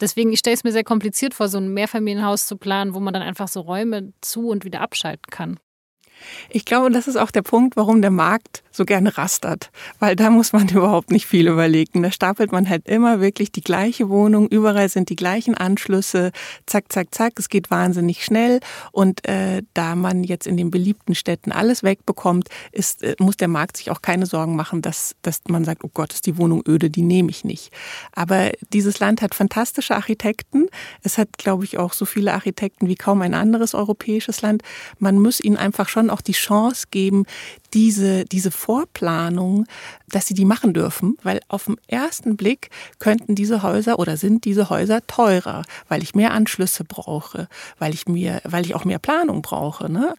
deswegen, 0.00 0.32
ich 0.32 0.40
stelle 0.40 0.54
es 0.54 0.64
mir 0.64 0.72
sehr 0.72 0.82
kompliziert 0.82 1.34
vor, 1.34 1.46
so 1.46 1.58
ein 1.58 1.72
Mehrfamilienhaus 1.72 2.48
zu 2.48 2.56
planen, 2.56 2.94
wo 2.94 2.98
man 2.98 3.14
dann 3.14 3.22
einfach 3.22 3.46
so 3.46 3.60
Räume 3.60 4.12
zu 4.22 4.48
und 4.48 4.64
wieder 4.64 4.80
abschalten 4.80 5.30
kann. 5.30 5.60
Ich 6.50 6.64
glaube, 6.64 6.90
das 6.90 7.08
ist 7.08 7.16
auch 7.16 7.30
der 7.30 7.42
Punkt, 7.42 7.76
warum 7.76 8.02
der 8.02 8.10
Markt 8.10 8.62
so 8.70 8.84
gerne 8.84 9.16
rastert, 9.18 9.70
weil 9.98 10.16
da 10.16 10.30
muss 10.30 10.52
man 10.52 10.68
überhaupt 10.70 11.10
nicht 11.10 11.26
viel 11.26 11.48
überlegen. 11.48 12.02
Da 12.02 12.10
stapelt 12.10 12.52
man 12.52 12.68
halt 12.68 12.88
immer 12.88 13.20
wirklich 13.20 13.52
die 13.52 13.60
gleiche 13.60 14.08
Wohnung, 14.08 14.48
überall 14.48 14.88
sind 14.88 15.10
die 15.10 15.16
gleichen 15.16 15.54
Anschlüsse, 15.54 16.32
zack, 16.66 16.90
zack, 16.90 17.14
zack, 17.14 17.34
es 17.36 17.48
geht 17.48 17.70
wahnsinnig 17.70 18.24
schnell 18.24 18.60
und 18.90 19.26
äh, 19.28 19.62
da 19.74 19.94
man 19.94 20.24
jetzt 20.24 20.46
in 20.46 20.56
den 20.56 20.70
beliebten 20.70 21.14
Städten 21.14 21.52
alles 21.52 21.82
wegbekommt, 21.82 22.48
ist, 22.72 23.02
äh, 23.02 23.14
muss 23.18 23.36
der 23.36 23.48
Markt 23.48 23.76
sich 23.76 23.90
auch 23.90 24.02
keine 24.02 24.26
Sorgen 24.26 24.56
machen, 24.56 24.82
dass, 24.82 25.16
dass 25.22 25.42
man 25.48 25.64
sagt, 25.64 25.84
oh 25.84 25.90
Gott, 25.92 26.12
ist 26.12 26.26
die 26.26 26.38
Wohnung 26.38 26.62
öde, 26.66 26.90
die 26.90 27.02
nehme 27.02 27.30
ich 27.30 27.44
nicht. 27.44 27.72
Aber 28.12 28.50
dieses 28.72 28.98
Land 29.00 29.22
hat 29.22 29.34
fantastische 29.34 29.94
Architekten. 29.94 30.68
Es 31.02 31.18
hat, 31.18 31.36
glaube 31.38 31.64
ich, 31.64 31.78
auch 31.78 31.92
so 31.92 32.04
viele 32.04 32.32
Architekten 32.32 32.88
wie 32.88 32.94
kaum 32.94 33.22
ein 33.22 33.34
anderes 33.34 33.74
europäisches 33.74 34.42
Land. 34.42 34.62
Man 34.98 35.18
muss 35.18 35.40
ihnen 35.40 35.56
einfach 35.56 35.88
schon 35.88 36.10
auch 36.12 36.20
die 36.20 36.32
Chance 36.32 36.86
geben, 36.90 37.24
diese, 37.74 38.24
diese 38.26 38.50
Vorplanung, 38.50 39.66
dass 40.08 40.26
sie 40.26 40.34
die 40.34 40.44
machen 40.44 40.74
dürfen, 40.74 41.16
weil 41.22 41.40
auf 41.48 41.64
den 41.64 41.76
ersten 41.86 42.36
Blick 42.36 42.70
könnten 42.98 43.34
diese 43.34 43.62
Häuser 43.62 43.98
oder 43.98 44.16
sind 44.16 44.44
diese 44.44 44.68
Häuser 44.68 45.00
teurer, 45.06 45.62
weil 45.88 46.02
ich 46.02 46.14
mehr 46.14 46.32
Anschlüsse 46.32 46.84
brauche, 46.84 47.48
weil 47.78 47.94
ich 47.94 48.06
mir, 48.06 48.40
weil 48.44 48.66
ich 48.66 48.74
auch 48.74 48.84
mehr 48.84 48.98
Planung 48.98 49.42
brauche. 49.42 49.90
Ne? 49.90 50.14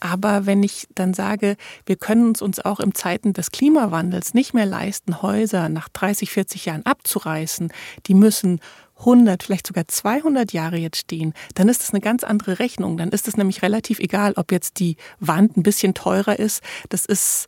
Aber 0.00 0.46
wenn 0.46 0.62
ich 0.62 0.86
dann 0.94 1.14
sage, 1.14 1.56
wir 1.86 1.96
können 1.96 2.28
uns 2.28 2.42
uns 2.42 2.60
auch 2.60 2.80
im 2.80 2.94
Zeiten 2.94 3.32
des 3.32 3.50
Klimawandels 3.50 4.34
nicht 4.34 4.52
mehr 4.52 4.66
leisten, 4.66 5.22
Häuser 5.22 5.68
nach 5.68 5.88
30, 5.88 6.30
40 6.30 6.66
Jahren 6.66 6.84
abzureißen, 6.84 7.72
die 8.06 8.14
müssen 8.14 8.60
100, 9.02 9.42
vielleicht 9.42 9.66
sogar 9.66 9.86
200 9.86 10.52
Jahre 10.52 10.76
jetzt 10.76 10.98
stehen, 10.98 11.34
dann 11.54 11.68
ist 11.68 11.82
das 11.82 11.90
eine 11.90 12.00
ganz 12.00 12.24
andere 12.24 12.58
Rechnung. 12.58 12.96
Dann 12.96 13.10
ist 13.10 13.28
es 13.28 13.36
nämlich 13.36 13.62
relativ 13.62 13.98
egal, 13.98 14.32
ob 14.36 14.52
jetzt 14.52 14.78
die 14.78 14.96
Wand 15.20 15.56
ein 15.56 15.62
bisschen 15.62 15.94
teurer 15.94 16.38
ist. 16.38 16.62
Das 16.88 17.04
ist 17.04 17.46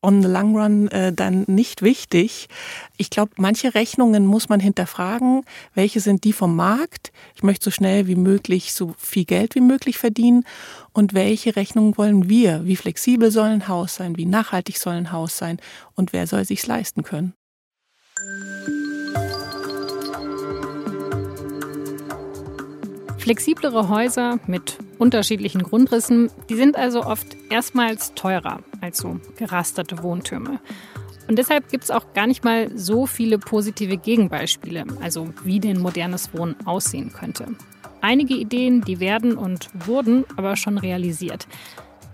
on 0.00 0.22
the 0.22 0.28
long 0.28 0.56
run 0.56 0.88
äh, 0.88 1.12
dann 1.12 1.44
nicht 1.46 1.82
wichtig. 1.82 2.48
Ich 2.96 3.10
glaube, 3.10 3.32
manche 3.36 3.74
Rechnungen 3.74 4.26
muss 4.26 4.48
man 4.48 4.60
hinterfragen. 4.60 5.44
Welche 5.74 6.00
sind 6.00 6.24
die 6.24 6.32
vom 6.32 6.54
Markt? 6.54 7.12
Ich 7.34 7.42
möchte 7.42 7.64
so 7.64 7.70
schnell 7.70 8.06
wie 8.06 8.14
möglich 8.14 8.72
so 8.72 8.94
viel 8.96 9.24
Geld 9.24 9.54
wie 9.54 9.60
möglich 9.60 9.98
verdienen. 9.98 10.44
Und 10.92 11.14
welche 11.14 11.56
Rechnungen 11.56 11.96
wollen 11.98 12.28
wir? 12.28 12.64
Wie 12.64 12.76
flexibel 12.76 13.30
soll 13.30 13.48
ein 13.48 13.68
Haus 13.68 13.96
sein? 13.96 14.16
Wie 14.16 14.26
nachhaltig 14.26 14.78
soll 14.78 14.94
ein 14.94 15.12
Haus 15.12 15.36
sein? 15.36 15.58
Und 15.94 16.12
wer 16.12 16.26
soll 16.26 16.44
sich's 16.44 16.66
leisten 16.66 17.02
können? 17.02 17.34
Flexiblere 23.28 23.90
Häuser 23.90 24.40
mit 24.46 24.78
unterschiedlichen 24.96 25.62
Grundrissen, 25.62 26.30
die 26.48 26.54
sind 26.54 26.76
also 26.76 27.02
oft 27.02 27.36
erstmals 27.50 28.14
teurer 28.14 28.60
als 28.80 28.96
so 28.96 29.20
gerasterte 29.36 30.02
Wohntürme. 30.02 30.60
Und 31.28 31.38
deshalb 31.38 31.68
gibt 31.68 31.84
es 31.84 31.90
auch 31.90 32.14
gar 32.14 32.26
nicht 32.26 32.42
mal 32.42 32.70
so 32.74 33.04
viele 33.04 33.38
positive 33.38 33.98
Gegenbeispiele, 33.98 34.86
also 35.02 35.28
wie 35.44 35.60
denn 35.60 35.78
modernes 35.78 36.32
Wohnen 36.32 36.56
aussehen 36.64 37.12
könnte. 37.12 37.48
Einige 38.00 38.32
Ideen, 38.32 38.80
die 38.80 38.98
werden 38.98 39.36
und 39.36 39.68
wurden 39.74 40.24
aber 40.38 40.56
schon 40.56 40.78
realisiert. 40.78 41.46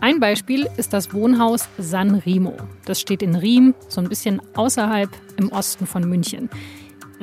Ein 0.01 0.19
Beispiel 0.19 0.69
ist 0.79 0.93
das 0.93 1.15
Wohnhaus 1.15 1.69
San 1.79 2.17
Remo. 2.17 2.57
Das 2.87 3.01
steht 3.01 3.23
in 3.23 3.37
Riem, 3.37 3.73
so 3.87 4.01
ein 4.01 4.09
bisschen 4.09 4.43
außerhalb 4.57 5.11
im 5.37 5.53
Osten 5.53 5.87
von 5.87 6.09
München. 6.09 6.51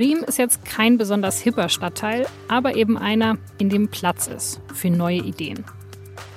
Riem 0.01 0.23
ist 0.25 0.39
jetzt 0.39 0.65
kein 0.65 0.97
besonders 0.97 1.39
hipper 1.39 1.69
Stadtteil, 1.69 2.25
aber 2.47 2.75
eben 2.75 2.97
einer, 2.97 3.37
in 3.59 3.69
dem 3.69 3.87
Platz 3.87 4.25
ist 4.25 4.59
für 4.73 4.89
neue 4.89 5.19
Ideen. 5.19 5.63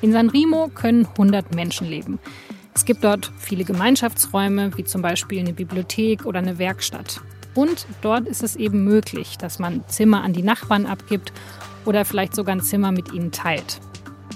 In 0.03 0.13
San 0.13 0.29
Remo 0.29 0.69
können 0.69 1.07
100 1.07 1.55
Menschen 1.55 1.89
leben. 1.89 2.19
Es 2.75 2.85
gibt 2.85 3.03
dort 3.05 3.33
viele 3.39 3.65
Gemeinschaftsräume, 3.65 4.77
wie 4.77 4.85
zum 4.85 5.01
Beispiel 5.01 5.39
eine 5.39 5.55
Bibliothek 5.55 6.27
oder 6.27 6.41
eine 6.41 6.59
Werkstatt. 6.59 7.23
Und 7.55 7.87
dort 8.03 8.29
ist 8.29 8.43
es 8.43 8.55
eben 8.55 8.85
möglich, 8.85 9.39
dass 9.39 9.59
man 9.59 9.83
Zimmer 9.89 10.23
an 10.23 10.35
die 10.35 10.43
Nachbarn 10.43 10.85
abgibt 10.85 11.33
oder 11.87 12.05
vielleicht 12.05 12.35
sogar 12.35 12.57
ein 12.57 12.61
Zimmer 12.61 12.93
mit 12.93 13.15
ihnen 13.15 13.33
teilt. 13.33 13.81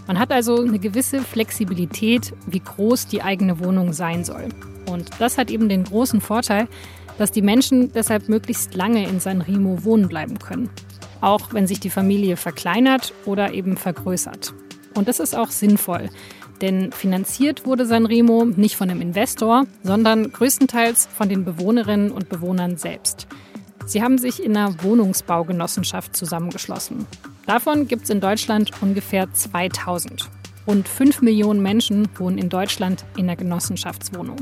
Man 0.06 0.18
hat 0.18 0.32
also 0.32 0.58
eine 0.58 0.78
gewisse 0.78 1.20
Flexibilität, 1.20 2.32
wie 2.46 2.60
groß 2.60 3.08
die 3.08 3.20
eigene 3.20 3.58
Wohnung 3.60 3.92
sein 3.92 4.24
soll. 4.24 4.48
Und 4.90 5.10
das 5.18 5.36
hat 5.36 5.50
eben 5.50 5.68
den 5.68 5.84
großen 5.84 6.22
Vorteil, 6.22 6.66
dass 7.18 7.32
die 7.32 7.42
Menschen 7.42 7.92
deshalb 7.92 8.28
möglichst 8.28 8.74
lange 8.74 9.06
in 9.06 9.20
San 9.20 9.42
Remo 9.42 9.84
wohnen 9.84 10.08
bleiben 10.08 10.38
können. 10.38 10.70
Auch 11.20 11.52
wenn 11.52 11.66
sich 11.66 11.80
die 11.80 11.90
Familie 11.90 12.36
verkleinert 12.36 13.12
oder 13.26 13.52
eben 13.52 13.76
vergrößert. 13.76 14.54
Und 14.94 15.08
das 15.08 15.20
ist 15.20 15.36
auch 15.36 15.50
sinnvoll, 15.50 16.08
denn 16.60 16.92
finanziert 16.92 17.66
wurde 17.66 17.86
San 17.86 18.06
Remo 18.06 18.44
nicht 18.44 18.76
von 18.76 18.90
einem 18.90 19.00
Investor, 19.00 19.66
sondern 19.82 20.32
größtenteils 20.32 21.06
von 21.06 21.28
den 21.28 21.44
Bewohnerinnen 21.44 22.10
und 22.10 22.28
Bewohnern 22.28 22.76
selbst. 22.76 23.26
Sie 23.86 24.02
haben 24.02 24.18
sich 24.18 24.42
in 24.42 24.56
einer 24.56 24.82
Wohnungsbaugenossenschaft 24.82 26.16
zusammengeschlossen. 26.16 27.06
Davon 27.46 27.88
gibt 27.88 28.04
es 28.04 28.10
in 28.10 28.20
Deutschland 28.20 28.70
ungefähr 28.82 29.32
2000. 29.32 30.28
Rund 30.66 30.86
5 30.86 31.22
Millionen 31.22 31.62
Menschen 31.62 32.08
wohnen 32.18 32.36
in 32.36 32.50
Deutschland 32.50 33.06
in 33.16 33.26
der 33.26 33.36
Genossenschaftswohnung. 33.36 34.36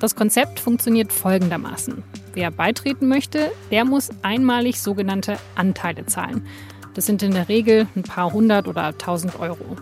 Das 0.00 0.16
Konzept 0.16 0.58
funktioniert 0.60 1.12
folgendermaßen. 1.12 2.02
Wer 2.32 2.50
beitreten 2.50 3.06
möchte, 3.06 3.52
der 3.70 3.84
muss 3.84 4.08
einmalig 4.22 4.80
sogenannte 4.80 5.36
Anteile 5.56 6.06
zahlen. 6.06 6.46
Das 6.94 7.04
sind 7.04 7.22
in 7.22 7.32
der 7.32 7.50
Regel 7.50 7.86
ein 7.94 8.02
paar 8.02 8.32
hundert 8.32 8.66
oder 8.66 8.96
tausend 8.96 9.38
Euro. 9.38 9.76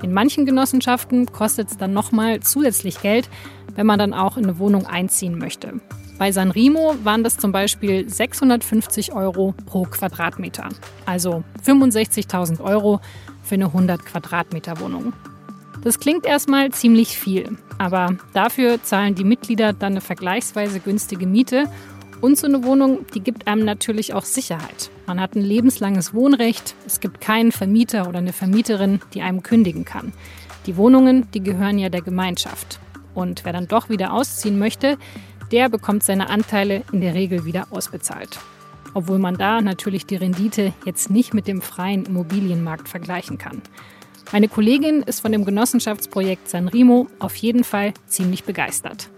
In 0.00 0.12
manchen 0.12 0.46
Genossenschaften 0.46 1.26
kostet 1.26 1.72
es 1.72 1.76
dann 1.76 1.92
nochmal 1.92 2.38
zusätzlich 2.38 3.02
Geld, 3.02 3.28
wenn 3.74 3.86
man 3.86 3.98
dann 3.98 4.14
auch 4.14 4.36
in 4.36 4.44
eine 4.44 4.60
Wohnung 4.60 4.86
einziehen 4.86 5.38
möchte. 5.38 5.80
Bei 6.18 6.30
Sanremo 6.30 6.94
waren 7.02 7.24
das 7.24 7.36
zum 7.36 7.50
Beispiel 7.50 8.08
650 8.08 9.12
Euro 9.12 9.54
pro 9.66 9.82
Quadratmeter, 9.82 10.68
also 11.04 11.42
65.000 11.66 12.60
Euro 12.60 13.00
für 13.42 13.56
eine 13.56 13.66
100 13.66 14.06
Quadratmeter 14.06 14.78
Wohnung. 14.78 15.12
Das 15.84 16.00
klingt 16.00 16.24
erstmal 16.24 16.70
ziemlich 16.70 17.18
viel, 17.18 17.58
aber 17.76 18.16
dafür 18.32 18.82
zahlen 18.82 19.14
die 19.14 19.22
Mitglieder 19.22 19.74
dann 19.74 19.92
eine 19.92 20.00
vergleichsweise 20.00 20.80
günstige 20.80 21.26
Miete 21.26 21.64
und 22.22 22.38
so 22.38 22.46
eine 22.46 22.64
Wohnung, 22.64 23.04
die 23.12 23.20
gibt 23.20 23.46
einem 23.46 23.66
natürlich 23.66 24.14
auch 24.14 24.24
Sicherheit. 24.24 24.90
Man 25.06 25.20
hat 25.20 25.36
ein 25.36 25.42
lebenslanges 25.42 26.14
Wohnrecht, 26.14 26.74
es 26.86 27.00
gibt 27.00 27.20
keinen 27.20 27.52
Vermieter 27.52 28.08
oder 28.08 28.18
eine 28.18 28.32
Vermieterin, 28.32 29.00
die 29.12 29.20
einem 29.20 29.42
kündigen 29.42 29.84
kann. 29.84 30.14
Die 30.64 30.78
Wohnungen, 30.78 31.30
die 31.32 31.42
gehören 31.42 31.78
ja 31.78 31.90
der 31.90 32.00
Gemeinschaft. 32.00 32.80
Und 33.14 33.44
wer 33.44 33.52
dann 33.52 33.68
doch 33.68 33.90
wieder 33.90 34.14
ausziehen 34.14 34.58
möchte, 34.58 34.96
der 35.52 35.68
bekommt 35.68 36.02
seine 36.02 36.30
Anteile 36.30 36.82
in 36.92 37.02
der 37.02 37.12
Regel 37.12 37.44
wieder 37.44 37.66
ausbezahlt 37.70 38.38
obwohl 38.94 39.18
man 39.18 39.36
da 39.36 39.60
natürlich 39.60 40.06
die 40.06 40.16
Rendite 40.16 40.72
jetzt 40.86 41.10
nicht 41.10 41.34
mit 41.34 41.48
dem 41.48 41.60
freien 41.60 42.06
Immobilienmarkt 42.06 42.88
vergleichen 42.88 43.38
kann. 43.38 43.60
Meine 44.32 44.48
Kollegin 44.48 45.02
ist 45.02 45.20
von 45.20 45.32
dem 45.32 45.44
Genossenschaftsprojekt 45.44 46.48
Sanremo 46.48 47.08
auf 47.18 47.36
jeden 47.36 47.64
Fall 47.64 47.94
ziemlich 48.06 48.44
begeistert. 48.44 49.08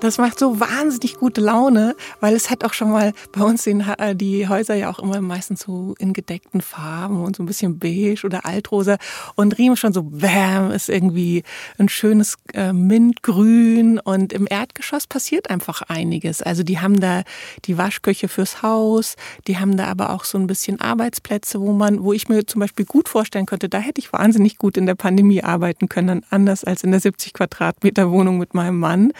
Das 0.00 0.16
macht 0.16 0.38
so 0.38 0.60
wahnsinnig 0.60 1.16
gute 1.18 1.40
Laune, 1.40 1.96
weil 2.20 2.36
es 2.36 2.50
hat 2.50 2.62
auch 2.62 2.72
schon 2.72 2.90
mal 2.90 3.12
bei 3.32 3.42
uns 3.42 3.64
den, 3.64 3.80
äh, 3.80 4.14
die 4.14 4.48
Häuser 4.48 4.74
ja 4.76 4.90
auch 4.90 5.00
immer 5.00 5.20
meistens 5.20 5.62
so 5.62 5.96
in 5.98 6.12
gedeckten 6.12 6.60
Farben 6.60 7.24
und 7.24 7.34
so 7.34 7.42
ein 7.42 7.46
bisschen 7.46 7.80
beige 7.80 8.24
oder 8.24 8.46
altrosa. 8.46 8.96
Und 9.34 9.58
Riem 9.58 9.74
schon 9.74 9.92
so, 9.92 10.04
bam, 10.04 10.70
ist 10.70 10.88
irgendwie 10.88 11.42
ein 11.78 11.88
schönes 11.88 12.36
äh, 12.54 12.72
Mintgrün. 12.72 13.98
Und 13.98 14.32
im 14.32 14.46
Erdgeschoss 14.48 15.08
passiert 15.08 15.50
einfach 15.50 15.82
einiges. 15.82 16.42
Also 16.42 16.62
die 16.62 16.78
haben 16.78 17.00
da 17.00 17.24
die 17.64 17.76
Waschküche 17.76 18.28
fürs 18.28 18.62
Haus, 18.62 19.16
die 19.48 19.58
haben 19.58 19.76
da 19.76 19.86
aber 19.86 20.10
auch 20.10 20.22
so 20.22 20.38
ein 20.38 20.46
bisschen 20.46 20.80
Arbeitsplätze, 20.80 21.60
wo 21.60 21.72
man, 21.72 22.04
wo 22.04 22.12
ich 22.12 22.28
mir 22.28 22.46
zum 22.46 22.60
Beispiel 22.60 22.84
gut 22.84 23.08
vorstellen 23.08 23.46
könnte, 23.46 23.68
da 23.68 23.78
hätte 23.78 24.00
ich 24.00 24.12
wahnsinnig 24.12 24.58
gut 24.58 24.76
in 24.76 24.86
der 24.86 24.94
Pandemie 24.94 25.42
arbeiten 25.42 25.88
können, 25.88 26.24
anders 26.30 26.62
als 26.62 26.84
in 26.84 26.92
der 26.92 27.00
70 27.00 27.32
Quadratmeter 27.32 28.12
Wohnung 28.12 28.38
mit 28.38 28.54
meinem 28.54 28.78
Mann. 28.78 29.12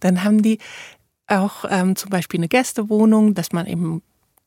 Dann 0.00 0.21
haben 0.24 0.42
die 0.42 0.58
auch 1.26 1.64
ähm, 1.68 1.96
zum 1.96 2.10
Beispiel 2.10 2.40
eine 2.40 2.48
Gästewohnung, 2.48 3.34
dass 3.34 3.52
man 3.52 3.66
eben 3.66 4.02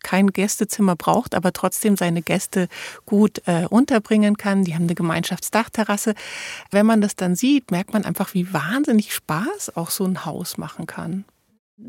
kein 0.06 0.28
Gästezimmer 0.28 0.96
braucht, 0.96 1.34
aber 1.34 1.52
trotzdem 1.52 1.98
seine 1.98 2.22
Gäste 2.22 2.68
gut 3.08 3.42
äh, 3.48 3.66
unterbringen 3.68 4.38
kann. 4.38 4.64
Die 4.64 4.76
haben 4.76 4.84
eine 4.84 4.94
Gemeinschaftsdachterrasse. 4.94 6.14
Wenn 6.70 6.86
man 6.86 7.02
das 7.02 7.16
dann 7.16 7.36
sieht, 7.36 7.72
merkt 7.72 7.92
man 7.92 8.06
einfach, 8.06 8.36
wie 8.36 8.54
wahnsinnig 8.54 9.16
Spaß 9.16 9.76
auch 9.76 9.90
so 9.90 10.06
ein 10.06 10.24
Haus 10.24 10.60
machen 10.60 10.86
kann. 10.86 11.26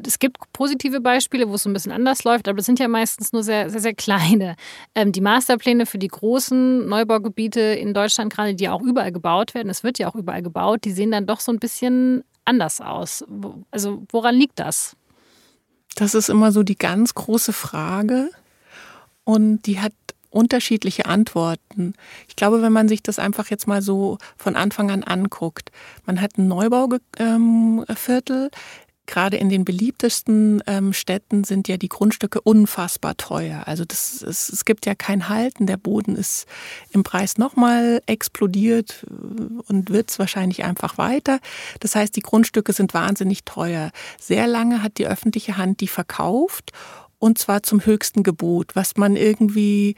Es 0.05 0.19
gibt 0.19 0.38
positive 0.52 1.00
Beispiele, 1.00 1.49
wo 1.49 1.55
es 1.55 1.66
ein 1.66 1.73
bisschen 1.75 1.93
anders 1.93 2.25
läuft, 2.25 2.49
aber 2.49 2.59
es 2.59 2.66
sind 2.66 2.81
ja 2.81 2.88
meistens 2.88 3.33
nur 3.33 3.45
sehr, 3.45 3.71
sehr, 3.71 3.81
sehr 3.81 3.95
kleine. 3.95 4.57
Ähm, 4.95 5.12
die 5.12 5.21
Masterpläne 5.21 5.85
für 5.85 5.99
die 5.99 6.09
großen 6.09 6.88
Neubaugebiete 6.88 7.61
in 7.61 7.93
Deutschland, 7.93 8.33
gerade 8.33 8.55
die 8.55 8.69
auch 8.69 8.83
überall 8.83 9.12
gebaut 9.12 9.55
werden, 9.55 9.69
es 9.69 9.85
wird 9.85 9.99
ja 9.99 10.09
auch 10.09 10.16
überall 10.16 10.43
gebaut, 10.43 10.85
die 10.85 10.90
sehen 10.90 11.12
dann 11.12 11.26
doch 11.26 11.38
so 11.38 11.52
ein 11.52 11.61
bisschen 11.61 12.25
anders 12.47 12.81
aus. 12.81 13.25
Also 13.71 14.05
woran 14.11 14.35
liegt 14.35 14.59
das? 14.59 14.97
Das 15.95 16.15
ist 16.15 16.28
immer 16.28 16.52
so 16.52 16.63
die 16.63 16.76
ganz 16.76 17.15
große 17.15 17.52
Frage 17.52 18.30
und 19.25 19.63
die 19.63 19.80
hat 19.80 19.93
unterschiedliche 20.30 21.06
Antworten. 21.06 21.95
Ich 22.28 22.37
glaube, 22.37 22.61
wenn 22.61 22.73
man 22.73 22.89
sich 22.89 23.02
das 23.02 23.19
einfach 23.19 23.49
jetzt 23.49 23.67
mal 23.67 23.80
so 23.80 24.19
von 24.37 24.54
Anfang 24.54 24.91
an 24.91 25.02
anguckt, 25.02 25.71
man 26.04 26.21
hat 26.21 26.37
ein 26.37 26.47
Neubauviertel, 26.47 28.50
gerade 29.06 29.36
in 29.36 29.49
den 29.49 29.64
beliebtesten 29.64 30.62
ähm, 30.66 30.92
Städten 30.92 31.45
sind 31.45 31.69
ja 31.69 31.76
die 31.76 31.88
Grundstücke 31.88 32.40
unfassbar 32.40 33.16
teuer. 33.16 33.62
Also 33.66 33.84
das, 33.84 34.23
es, 34.23 34.49
es 34.49 34.64
gibt 34.64 34.86
ja 34.86 34.95
kein 34.95 35.28
Halten. 35.28 35.66
Der 35.66 35.76
Boden 35.76 36.16
ist 36.16 36.47
im 36.90 37.02
Preis 37.02 37.38
nochmal 37.38 38.02
explodiert 38.06 39.06
äh, 39.06 39.62
und 39.69 39.90
wird 39.90 40.10
es 40.10 40.19
wahrscheinlich 40.19 40.64
einfach 40.64 40.99
weiter. 40.99 41.40
Das 41.80 41.95
heißt, 41.95 42.14
die 42.16 42.23
Grundstücke 42.23 42.73
sind 42.73 42.95
wahnsinnig 42.95 43.45
teuer. 43.45 43.90
Sehr 44.21 44.47
lange 44.47 44.82
hat 44.82 44.99
die 44.99 45.06
öffentliche 45.06 45.56
Hand 45.56 45.80
die 45.80 45.88
verkauft 45.88 46.73
und 47.19 47.39
zwar 47.39 47.63
zum 47.63 47.85
höchsten 47.85 48.23
Gebot, 48.23 48.75
was 48.75 48.97
man 48.97 49.17
irgendwie 49.17 49.97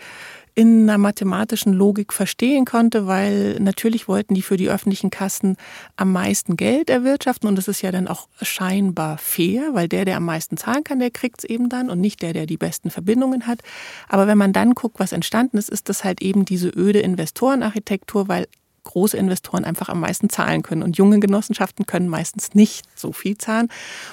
in 0.59 0.91
einer 0.91 0.99
mathematischen 0.99 1.73
Logik 1.73 2.13
verstehen 2.13 2.65
konnte, 2.65 3.07
weil 3.07 3.61
natürlich 3.61 4.09
wollten 4.09 4.35
die 4.35 4.43
für 4.43 4.57
die 4.57 4.69
öffentlichen 4.69 5.09
Kassen 5.09 5.57
am 5.95 6.11
meisten 6.11 6.57
Geld 6.57 6.91
erwirtschaften 6.91 7.49
und 7.49 7.55
das 7.55 7.69
ist 7.69 7.81
ja 7.81 7.93
dann 7.93 8.09
auch 8.09 8.29
scheinbar 8.43 9.19
fair, 9.19 9.71
weil 9.75 9.87
der, 9.87 10.05
der 10.05 10.17
am 10.17 10.25
meisten 10.25 10.57
zahlen 10.57 10.83
kann, 10.83 10.99
der 10.99 11.13
kriegt 11.13 11.45
es 11.45 11.45
eben 11.45 11.69
dann 11.69 11.89
und 11.91 12.01
nicht 12.01 12.23
der, 12.23 12.33
der 12.33 12.47
die 12.47 12.57
besten 12.57 12.91
Verbindungen 12.91 13.47
hat. 13.47 13.61
Aber 14.09 14.27
wenn 14.27 14.37
man 14.37 14.53
dann 14.53 14.75
guckt, 14.75 14.99
was 14.99 15.13
entstanden 15.13 15.59
ist, 15.59 15.71
ist 15.71 15.89
das 15.89 16.03
halt 16.03 16.23
eben 16.23 16.45
diese 16.45 16.71
öde 16.71 16.99
Investorenarchitektur, 16.99 18.27
weil 18.27 18.49
große 18.89 19.17
Investoren 19.17 19.65
einfach 19.65 19.89
am 19.89 20.01
meisten 20.01 20.29
zahlen 20.29 20.63
können. 20.63 20.83
Und 20.83 20.97
junge 20.97 21.21
Genossenschaften 21.21 21.87
können 21.87 22.09
meistens 22.09 22.55
nicht 22.55 22.87
so 22.95 23.13
viel 23.13 23.39
zahlen 23.39 23.69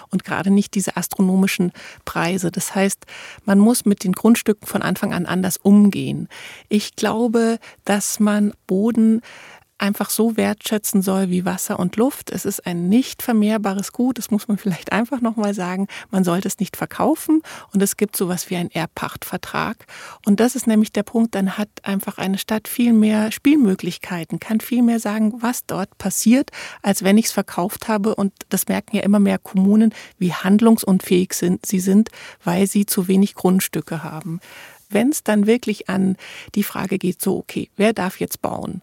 und 0.10 0.24
gerade 0.24 0.52
nicht 0.52 0.76
diese 0.76 0.98
astronomischen 0.98 1.72
Preise. 2.04 2.52
Das 2.52 2.76
heißt, 2.76 3.06
man 3.46 3.58
muss 3.58 3.86
mit 3.86 4.04
den 4.04 4.12
Grundstücken 4.12 4.68
von 4.68 4.82
Anfang 4.82 5.14
an 5.14 5.26
anders 5.26 5.58
umgehen. 5.58 6.28
Ich 6.70 6.96
glaube, 6.96 7.58
dass 7.86 8.20
man 8.20 8.54
Boden 8.68 9.22
einfach 9.78 10.10
so 10.10 10.38
wertschätzen 10.38 11.02
soll 11.02 11.30
wie 11.30 11.46
Wasser 11.46 11.80
und 11.80 11.96
Luft. 11.98 12.32
Es 12.32 12.46
ist 12.46 12.66
ein 12.66 12.88
nicht 12.88 13.22
vermehrbares 13.22 13.92
Gut, 13.92 14.18
das 14.18 14.32
muss 14.32 14.48
man 14.48 14.58
vielleicht 14.58 14.92
einfach 14.92 15.22
nochmal 15.22 15.54
sagen. 15.54 15.88
Man 16.12 16.24
sollte 16.24 16.48
es 16.48 16.60
nicht 16.60 16.78
verkaufen 16.78 17.42
und 17.74 17.82
es 17.82 17.98
gibt 17.98 18.16
sowas 18.16 18.50
wie 18.50 18.56
einen 18.56 18.72
Erbpachtvertrag. 18.72 19.86
Und 20.26 20.40
das 20.40 20.56
ist 20.56 20.68
nämlich 20.68 20.92
der 20.92 21.04
Punkt, 21.04 21.36
dann 21.36 21.58
hat 21.58 21.70
einfach 21.84 22.18
eine 22.18 22.38
Stadt 22.38 22.68
viel 22.68 22.94
mehr 22.94 23.32
Spielmöglichkeiten, 23.32 24.40
kann 24.40 24.62
viel 24.62 24.82
mehr 24.82 25.00
sagen, 25.00 25.42
was 25.42 25.66
dort 25.66 25.98
passiert, 25.98 26.52
als 26.82 27.04
wenn 27.04 27.18
ich 27.18 27.26
es 27.26 27.32
verkauft 27.32 27.88
habe. 27.88 28.16
Und 28.16 28.34
das 28.50 28.68
merken 28.68 28.96
ja 28.96 29.04
immer 29.04 29.20
mehr 29.20 29.38
Kommunen, 29.38 29.94
wie 30.18 30.34
handlungsunfähig 30.34 31.34
sind, 31.34 31.66
sie 31.66 31.80
sind, 31.80 32.10
weil 32.44 32.68
sie 32.68 32.86
zu 32.86 33.08
wenig 33.08 33.36
Grundstücke 33.36 34.04
haben 34.04 34.40
wenn 34.90 35.10
es 35.10 35.24
dann 35.24 35.48
wirklich 35.48 35.90
an 35.90 36.18
die 36.56 36.64
Frage 36.64 36.98
geht, 36.98 37.22
so, 37.22 37.38
okay, 37.38 37.70
wer 37.76 37.94
darf 37.94 38.20
jetzt 38.20 38.42
bauen? 38.42 38.82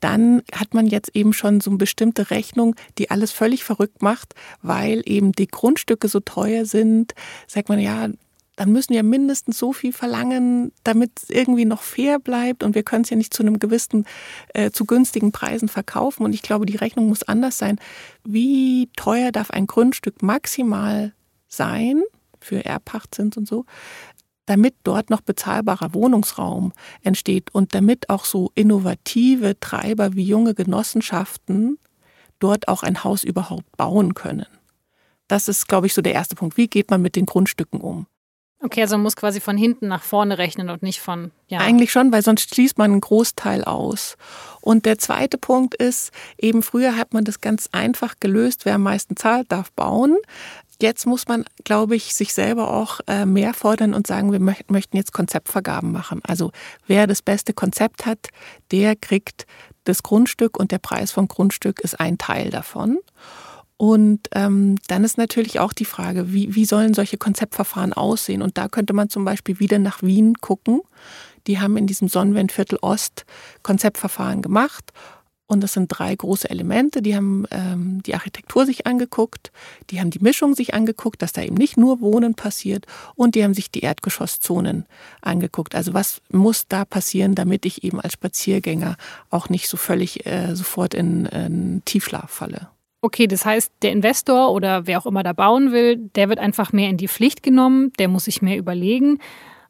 Dann 0.00 0.42
hat 0.52 0.74
man 0.74 0.86
jetzt 0.86 1.14
eben 1.14 1.32
schon 1.32 1.60
so 1.60 1.70
eine 1.70 1.78
bestimmte 1.78 2.30
Rechnung, 2.30 2.76
die 2.98 3.10
alles 3.10 3.32
völlig 3.32 3.64
verrückt 3.64 4.02
macht, 4.02 4.34
weil 4.62 5.02
eben 5.06 5.32
die 5.32 5.48
Grundstücke 5.48 6.08
so 6.08 6.20
teuer 6.20 6.64
sind. 6.64 7.14
Sagt 7.46 7.68
man, 7.68 7.78
ja, 7.78 8.08
dann 8.56 8.70
müssen 8.70 8.94
wir 8.94 9.02
mindestens 9.02 9.58
so 9.58 9.72
viel 9.72 9.92
verlangen, 9.92 10.72
damit 10.84 11.10
es 11.16 11.30
irgendwie 11.30 11.64
noch 11.64 11.82
fair 11.82 12.18
bleibt 12.18 12.62
und 12.62 12.74
wir 12.74 12.84
können 12.84 13.02
es 13.02 13.10
ja 13.10 13.16
nicht 13.16 13.34
zu 13.34 13.42
einem 13.42 13.58
gewissen, 13.58 14.06
äh, 14.52 14.70
zu 14.70 14.84
günstigen 14.84 15.32
Preisen 15.32 15.68
verkaufen. 15.68 16.24
Und 16.24 16.34
ich 16.34 16.42
glaube, 16.42 16.66
die 16.66 16.76
Rechnung 16.76 17.08
muss 17.08 17.24
anders 17.24 17.58
sein. 17.58 17.78
Wie 18.24 18.88
teuer 18.96 19.32
darf 19.32 19.50
ein 19.50 19.66
Grundstück 19.66 20.22
maximal 20.22 21.12
sein 21.48 22.02
für 22.40 22.64
Erbpachtzins 22.64 23.36
und 23.36 23.48
so, 23.48 23.64
damit 24.46 24.74
dort 24.84 25.10
noch 25.10 25.20
bezahlbarer 25.20 25.94
Wohnungsraum 25.94 26.72
entsteht 27.02 27.54
und 27.54 27.74
damit 27.74 28.10
auch 28.10 28.24
so 28.24 28.50
innovative 28.54 29.58
Treiber 29.60 30.14
wie 30.14 30.24
junge 30.24 30.54
Genossenschaften 30.54 31.78
dort 32.38 32.68
auch 32.68 32.82
ein 32.82 33.04
Haus 33.04 33.24
überhaupt 33.24 33.76
bauen 33.76 34.14
können. 34.14 34.46
Das 35.28 35.48
ist, 35.48 35.68
glaube 35.68 35.86
ich, 35.86 35.94
so 35.94 36.02
der 36.02 36.12
erste 36.12 36.34
Punkt. 36.34 36.56
Wie 36.56 36.68
geht 36.68 36.90
man 36.90 37.00
mit 37.00 37.16
den 37.16 37.26
Grundstücken 37.26 37.80
um? 37.80 38.06
Okay, 38.64 38.80
also 38.80 38.96
man 38.96 39.02
muss 39.02 39.16
quasi 39.16 39.40
von 39.40 39.58
hinten 39.58 39.88
nach 39.88 40.02
vorne 40.02 40.38
rechnen 40.38 40.70
und 40.70 40.82
nicht 40.82 41.00
von. 41.00 41.32
Ja. 41.48 41.58
Eigentlich 41.58 41.92
schon, 41.92 42.10
weil 42.12 42.22
sonst 42.22 42.54
schließt 42.54 42.78
man 42.78 42.92
einen 42.92 43.00
Großteil 43.02 43.62
aus. 43.62 44.16
Und 44.62 44.86
der 44.86 44.98
zweite 44.98 45.36
Punkt 45.36 45.74
ist, 45.74 46.12
eben 46.38 46.62
früher 46.62 46.96
hat 46.96 47.12
man 47.12 47.24
das 47.24 47.42
ganz 47.42 47.68
einfach 47.72 48.14
gelöst, 48.20 48.64
wer 48.64 48.76
am 48.76 48.82
meisten 48.82 49.16
zahlt, 49.16 49.52
darf 49.52 49.70
bauen. 49.72 50.16
Jetzt 50.80 51.06
muss 51.06 51.28
man, 51.28 51.44
glaube 51.64 51.96
ich, 51.96 52.14
sich 52.14 52.34
selber 52.34 52.72
auch 52.72 53.00
äh, 53.06 53.26
mehr 53.26 53.54
fordern 53.54 53.94
und 53.94 54.06
sagen, 54.06 54.32
wir 54.32 54.40
möchten 54.40 54.96
jetzt 54.96 55.12
Konzeptvergaben 55.12 55.92
machen. 55.92 56.20
Also 56.24 56.50
wer 56.86 57.06
das 57.06 57.22
beste 57.22 57.52
Konzept 57.52 58.06
hat, 58.06 58.28
der 58.70 58.96
kriegt 58.96 59.46
das 59.84 60.02
Grundstück 60.02 60.58
und 60.58 60.72
der 60.72 60.78
Preis 60.78 61.12
vom 61.12 61.28
Grundstück 61.28 61.80
ist 61.80 62.00
ein 62.00 62.18
Teil 62.18 62.50
davon. 62.50 62.98
Und 63.76 64.28
ähm, 64.32 64.76
dann 64.86 65.04
ist 65.04 65.18
natürlich 65.18 65.60
auch 65.60 65.72
die 65.72 65.84
Frage, 65.84 66.32
wie, 66.32 66.54
wie 66.54 66.64
sollen 66.64 66.94
solche 66.94 67.18
Konzeptverfahren 67.18 67.92
aussehen? 67.92 68.40
Und 68.40 68.56
da 68.56 68.68
könnte 68.68 68.92
man 68.92 69.10
zum 69.10 69.24
Beispiel 69.24 69.58
wieder 69.58 69.78
nach 69.78 70.02
Wien 70.02 70.34
gucken. 70.40 70.80
Die 71.46 71.60
haben 71.60 71.76
in 71.76 71.86
diesem 71.86 72.08
Sonnenwendviertel 72.08 72.78
Ost 72.80 73.26
Konzeptverfahren 73.62 74.42
gemacht 74.42 74.92
und 75.46 75.62
das 75.62 75.74
sind 75.74 75.88
drei 75.88 76.14
große 76.14 76.48
Elemente. 76.48 77.02
Die 77.02 77.14
haben 77.14 77.44
ähm, 77.50 78.02
die 78.04 78.14
Architektur 78.14 78.66
sich 78.66 78.86
angeguckt, 78.86 79.52
die 79.90 80.00
haben 80.00 80.10
die 80.10 80.20
Mischung 80.20 80.54
sich 80.54 80.74
angeguckt, 80.74 81.22
dass 81.22 81.32
da 81.32 81.42
eben 81.42 81.56
nicht 81.56 81.76
nur 81.76 82.00
Wohnen 82.00 82.34
passiert 82.34 82.86
und 83.14 83.34
die 83.34 83.44
haben 83.44 83.54
sich 83.54 83.70
die 83.70 83.80
Erdgeschosszonen 83.80 84.86
angeguckt. 85.20 85.74
Also 85.74 85.94
was 85.94 86.20
muss 86.30 86.66
da 86.66 86.84
passieren, 86.84 87.34
damit 87.34 87.66
ich 87.66 87.84
eben 87.84 88.00
als 88.00 88.14
Spaziergänger 88.14 88.96
auch 89.30 89.48
nicht 89.48 89.68
so 89.68 89.76
völlig 89.76 90.26
äh, 90.26 90.54
sofort 90.54 90.94
in, 90.94 91.26
in 91.26 91.82
Tiefschlaf 91.84 92.30
falle. 92.30 92.68
Okay, 93.02 93.26
das 93.26 93.44
heißt, 93.44 93.70
der 93.82 93.92
Investor 93.92 94.50
oder 94.50 94.86
wer 94.86 94.98
auch 94.98 95.04
immer 95.04 95.22
da 95.22 95.34
bauen 95.34 95.72
will, 95.72 95.98
der 96.14 96.30
wird 96.30 96.38
einfach 96.38 96.72
mehr 96.72 96.88
in 96.88 96.96
die 96.96 97.08
Pflicht 97.08 97.42
genommen, 97.42 97.92
der 97.98 98.08
muss 98.08 98.24
sich 98.24 98.40
mehr 98.40 98.56
überlegen 98.56 99.18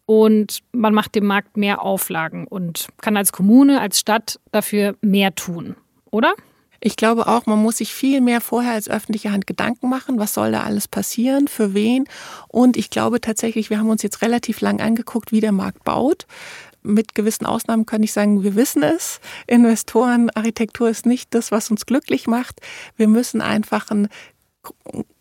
und 0.06 0.60
man 0.72 0.94
macht 0.94 1.14
dem 1.14 1.26
Markt 1.26 1.56
mehr 1.56 1.82
Auflagen 1.82 2.46
und 2.46 2.88
kann 3.00 3.16
als 3.16 3.32
Kommune, 3.32 3.80
als 3.80 3.98
Stadt 3.98 4.40
dafür 4.52 4.96
mehr 5.00 5.34
tun, 5.34 5.76
oder? 6.10 6.34
Ich 6.86 6.96
glaube 6.96 7.28
auch, 7.28 7.46
man 7.46 7.62
muss 7.62 7.78
sich 7.78 7.94
viel 7.94 8.20
mehr 8.20 8.42
vorher 8.42 8.74
als 8.74 8.90
öffentliche 8.90 9.32
Hand 9.32 9.46
Gedanken 9.46 9.88
machen, 9.88 10.18
was 10.18 10.34
soll 10.34 10.52
da 10.52 10.64
alles 10.64 10.86
passieren, 10.86 11.48
für 11.48 11.72
wen. 11.72 12.04
Und 12.48 12.76
ich 12.76 12.90
glaube 12.90 13.22
tatsächlich, 13.22 13.70
wir 13.70 13.78
haben 13.78 13.88
uns 13.88 14.02
jetzt 14.02 14.20
relativ 14.20 14.60
lang 14.60 14.82
angeguckt, 14.82 15.32
wie 15.32 15.40
der 15.40 15.52
Markt 15.52 15.82
baut. 15.84 16.26
Mit 16.82 17.14
gewissen 17.14 17.46
Ausnahmen 17.46 17.86
kann 17.86 18.02
ich 18.02 18.12
sagen, 18.12 18.42
wir 18.42 18.54
wissen 18.54 18.82
es. 18.82 19.18
Investoren, 19.46 20.28
Architektur 20.28 20.90
ist 20.90 21.06
nicht 21.06 21.32
das, 21.32 21.50
was 21.50 21.70
uns 21.70 21.86
glücklich 21.86 22.26
macht. 22.26 22.60
Wir 22.98 23.08
müssen 23.08 23.40
einfach 23.40 23.90
ein 23.90 24.08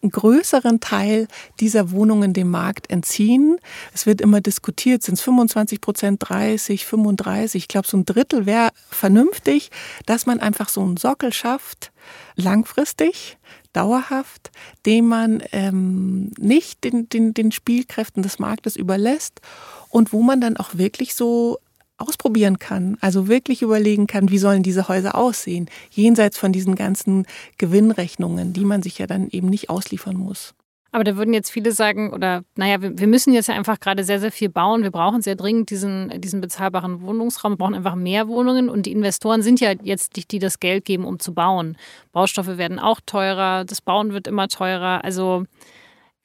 einen 0.02 0.12
größeren 0.12 0.80
Teil 0.80 1.28
dieser 1.60 1.92
Wohnungen 1.92 2.34
dem 2.34 2.50
Markt 2.50 2.90
entziehen. 2.90 3.58
Es 3.94 4.06
wird 4.06 4.22
immer 4.22 4.42
diskutiert, 4.42 5.04
sind 5.04 5.16
es 5.16 5.22
25 5.22 5.82
Prozent, 5.82 6.22
30, 6.28 6.86
35. 6.86 7.64
Ich 7.64 7.68
glaube, 7.68 7.88
so 7.88 7.98
ein 7.98 8.06
Drittel 8.06 8.46
wäre 8.46 8.70
vernünftig, 8.90 9.72
dass 10.06 10.26
man 10.26 10.40
einfach 10.40 10.70
so 10.70 10.82
einen 10.82 10.98
Sockel 10.98 11.34
schafft, 11.34 11.92
langfristig, 12.36 13.38
dauerhaft, 13.74 14.52
den 14.86 15.08
man 15.08 15.42
ähm, 15.52 16.32
nicht 16.38 16.84
den, 16.84 17.10
den, 17.10 17.34
den 17.34 17.52
Spielkräften 17.52 18.24
des 18.24 18.40
Marktes 18.40 18.76
überlässt 18.76 19.42
und 19.90 20.14
wo 20.14 20.22
man 20.22 20.42
dann 20.42 20.58
auch 20.58 20.76
wirklich 20.76 21.16
so 21.16 21.60
ausprobieren 21.98 22.60
kann, 22.60 22.98
also 23.02 23.28
wirklich 23.28 23.62
überlegen 23.62 24.08
kann, 24.08 24.30
wie 24.30 24.38
sollen 24.38 24.64
diese 24.64 24.88
Häuser 24.88 25.16
aussehen, 25.16 25.70
jenseits 25.92 26.38
von 26.38 26.52
diesen 26.52 26.76
ganzen 26.76 27.26
Gewinnrechnungen, 27.58 28.54
die 28.54 28.66
man 28.66 28.82
sich 28.82 28.98
ja 28.98 29.08
dann 29.08 29.30
eben 29.30 29.50
nicht 29.50 29.70
ausliefern 29.70 30.18
muss. 30.18 30.54
Aber 30.94 31.04
da 31.04 31.18
würden 31.18 31.34
jetzt 31.34 31.50
viele 31.50 31.72
sagen, 31.72 32.14
oder 32.14 32.44
naja, 32.56 32.80
wir, 32.84 33.00
wir 33.00 33.08
müssen 33.08 33.34
jetzt 33.34 33.48
ja 33.48 33.56
einfach 33.56 33.80
gerade 33.80 34.04
sehr, 34.04 34.20
sehr 34.20 34.32
viel 34.32 34.50
bauen. 34.50 34.84
Wir 34.84 34.92
brauchen 34.92 35.24
sehr 35.24 35.36
dringend 35.36 35.72
diesen, 35.72 36.22
diesen 36.22 36.40
bezahlbaren 36.40 37.02
Wohnungsraum. 37.02 37.54
Wir 37.54 37.58
brauchen 37.58 37.74
einfach 37.74 37.96
mehr 37.96 38.28
Wohnungen. 38.28 38.70
Und 38.70 38.86
die 38.86 38.92
Investoren 38.92 39.42
sind 39.42 39.60
ja 39.60 39.72
jetzt 39.82 40.16
die, 40.16 40.28
die 40.28 40.38
das 40.38 40.60
Geld 40.60 40.86
geben, 40.86 41.06
um 41.06 41.18
zu 41.18 41.34
bauen. 41.34 41.78
Baustoffe 42.12 42.60
werden 42.60 42.78
auch 42.78 43.00
teurer, 43.08 43.66
das 43.66 43.82
Bauen 43.82 44.14
wird 44.14 44.28
immer 44.28 44.48
teurer. 44.50 45.04
Also 45.04 45.46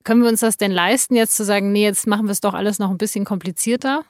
können 0.04 0.20
wir 0.20 0.28
uns 0.28 0.40
das 0.40 0.58
denn 0.58 0.70
leisten, 0.70 1.14
jetzt 1.14 1.36
zu 1.36 1.46
sagen, 1.46 1.72
nee, 1.72 1.84
jetzt 1.84 2.06
machen 2.06 2.26
wir 2.26 2.32
es 2.32 2.42
doch 2.42 2.52
alles 2.52 2.78
noch 2.78 2.90
ein 2.90 2.98
bisschen 2.98 3.24
komplizierter? 3.24 4.04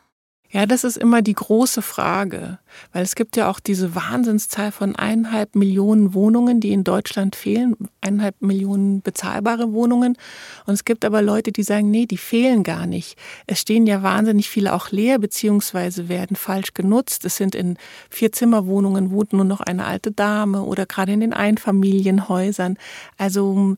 Ja, 0.51 0.65
das 0.65 0.83
ist 0.83 0.97
immer 0.97 1.21
die 1.21 1.35
große 1.35 1.83
Frage, 1.83 2.59
weil 2.95 3.03
es 3.03 3.15
gibt 3.15 3.37
ja 3.37 3.51
auch 3.51 3.61
diese 3.61 3.95
Wahnsinnszahl 3.95 4.73
von 4.73 4.97
eineinhalb 4.97 5.55
Millionen 5.55 6.15
Wohnungen, 6.15 6.59
die 6.61 6.73
in 6.73 6.85
Deutschland 6.85 7.37
fehlen, 7.37 7.77
eineinhalb 8.01 8.41
Millionen 8.41 9.03
bezahlbare 9.03 9.75
Wohnungen. 9.75 10.17
Und 10.65 10.73
es 10.73 10.87
gibt 10.87 11.05
aber 11.05 11.21
Leute, 11.21 11.53
die 11.53 11.63
sagen, 11.63 11.91
nee, 11.91 12.07
die 12.07 12.17
fehlen 12.17 12.63
gar 12.63 12.87
nicht. 12.87 13.19
Es 13.47 13.61
stehen 13.61 13.87
ja 13.87 14.03
wahnsinnig 14.03 14.49
viele 14.49 14.73
auch 14.73 14.91
leer, 14.91 15.19
beziehungsweise 15.19 16.09
werden 16.09 16.35
falsch 16.35 16.73
genutzt. 16.73 17.27
Es 17.27 17.37
sind 17.37 17.55
in 17.55 17.77
Vier-Zimmer-Wohnungen 18.09 19.11
wohnt 19.11 19.35
nur 19.35 19.45
noch 19.45 19.61
eine 19.61 19.85
alte 19.85 20.13
Dame 20.13 20.63
oder 20.63 20.87
gerade 20.87 21.13
in 21.13 21.21
den 21.21 21.35
Einfamilienhäusern. 21.35 22.79
Also 23.19 23.77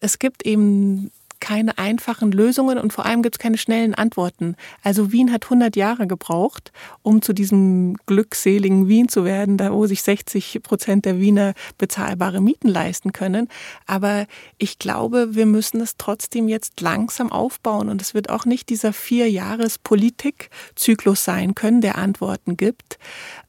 es 0.00 0.18
gibt 0.18 0.46
eben 0.46 1.10
keine 1.46 1.78
einfachen 1.78 2.32
Lösungen 2.32 2.76
und 2.76 2.92
vor 2.92 3.06
allem 3.06 3.22
gibt 3.22 3.36
es 3.36 3.38
keine 3.38 3.56
schnellen 3.56 3.94
Antworten. 3.94 4.56
Also 4.82 5.12
Wien 5.12 5.30
hat 5.30 5.44
100 5.44 5.76
Jahre 5.76 6.08
gebraucht, 6.08 6.72
um 7.02 7.22
zu 7.22 7.32
diesem 7.32 7.96
glückseligen 8.06 8.88
Wien 8.88 9.08
zu 9.08 9.24
werden, 9.24 9.56
da 9.56 9.72
wo 9.72 9.86
sich 9.86 10.02
60 10.02 10.60
Prozent 10.64 11.04
der 11.04 11.20
Wiener 11.20 11.54
bezahlbare 11.78 12.40
Mieten 12.40 12.66
leisten 12.66 13.12
können. 13.12 13.46
Aber 13.86 14.26
ich 14.58 14.80
glaube, 14.80 15.36
wir 15.36 15.46
müssen 15.46 15.80
es 15.80 15.96
trotzdem 15.96 16.48
jetzt 16.48 16.80
langsam 16.80 17.30
aufbauen 17.30 17.90
und 17.90 18.02
es 18.02 18.12
wird 18.12 18.28
auch 18.28 18.44
nicht 18.44 18.68
dieser 18.68 18.92
vier 18.92 19.30
Jahres 19.30 19.78
Politikzyklus 19.78 21.22
sein 21.22 21.54
können, 21.54 21.80
der 21.80 21.96
Antworten 21.96 22.56
gibt. 22.56 22.98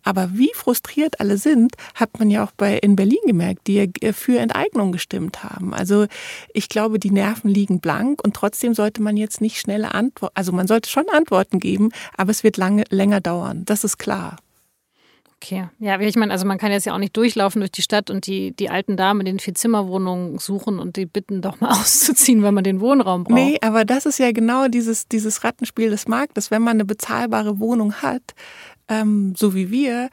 Aber 0.08 0.30
wie 0.32 0.52
frustriert 0.54 1.20
alle 1.20 1.38
sind, 1.38 1.74
hat 1.93 2.17
man 2.17 2.32
ja 2.32 2.41
auch 2.46 2.52
bei 2.56 2.78
in 2.78 2.96
Berlin 2.96 3.20
gemerkt, 3.26 3.67
die 3.67 3.91
ja 4.02 4.13
für 4.13 4.39
Enteignung 4.39 4.93
gestimmt 4.93 5.43
haben. 5.43 5.74
Also 5.74 6.06
ich 6.54 6.70
glaube, 6.70 6.98
die 6.98 7.12
Nerven 7.12 7.50
liegen 7.50 7.82
blank 7.82 8.24
und 8.24 8.34
trotzdem 8.34 8.74
sollte 8.74 9.02
man 9.02 9.17
jetzt 9.17 9.41
nicht 9.41 9.60
schnelle 9.60 9.93
Antworten, 9.93 10.34
also 10.34 10.54
man 10.54 10.65
sollte 10.65 10.89
schon 10.89 11.10
Antworten 11.12 11.60
geben, 11.60 11.89
aber 12.15 12.32
es 12.32 12.46
wird 12.46 12.56
lange 12.56 12.86
länger 12.89 13.20
dauern. 13.20 13.65
Das 13.65 13.84
ist 13.84 13.98
klar. 13.98 14.38
Okay, 15.39 15.67
ja, 15.80 16.00
ich 16.00 16.15
meine, 16.15 16.32
also 16.32 16.48
man 16.48 16.58
kann 16.58 16.72
jetzt 16.72 16.86
ja 16.86 16.96
auch 16.96 17.00
nicht 17.00 17.15
durchlaufen 17.15 17.60
durch 17.60 17.72
die 17.72 17.84
Stadt 17.84 18.10
und 18.10 18.26
die, 18.26 18.54
die 18.56 18.70
alten 18.70 18.98
Damen 18.98 19.20
in 19.20 19.26
den 19.26 19.39
Vierzimmerwohnungen 19.39 20.39
suchen 20.39 20.80
und 20.80 20.96
die 20.96 21.06
bitten 21.06 21.41
doch 21.41 21.60
mal 21.60 21.70
auszuziehen, 21.80 22.43
wenn 22.43 22.54
man 22.54 22.63
den 22.63 22.80
Wohnraum 22.80 23.26
braucht. 23.26 23.36
Nee, 23.36 23.58
aber 23.62 23.84
das 23.84 24.06
ist 24.06 24.20
ja 24.20 24.32
genau 24.32 24.67
dieses, 24.67 25.08
dieses 25.08 25.43
Rattenspiel 25.43 25.89
des 25.89 26.08
Marktes. 26.08 26.50
Wenn 26.50 26.63
man 26.63 26.78
eine 26.78 26.86
bezahlbare 26.86 27.60
Wohnung 27.60 27.93
hat, 27.96 28.34
ähm, 28.89 29.34
so 29.36 29.54
wie 29.54 29.71
wir, 29.71 30.10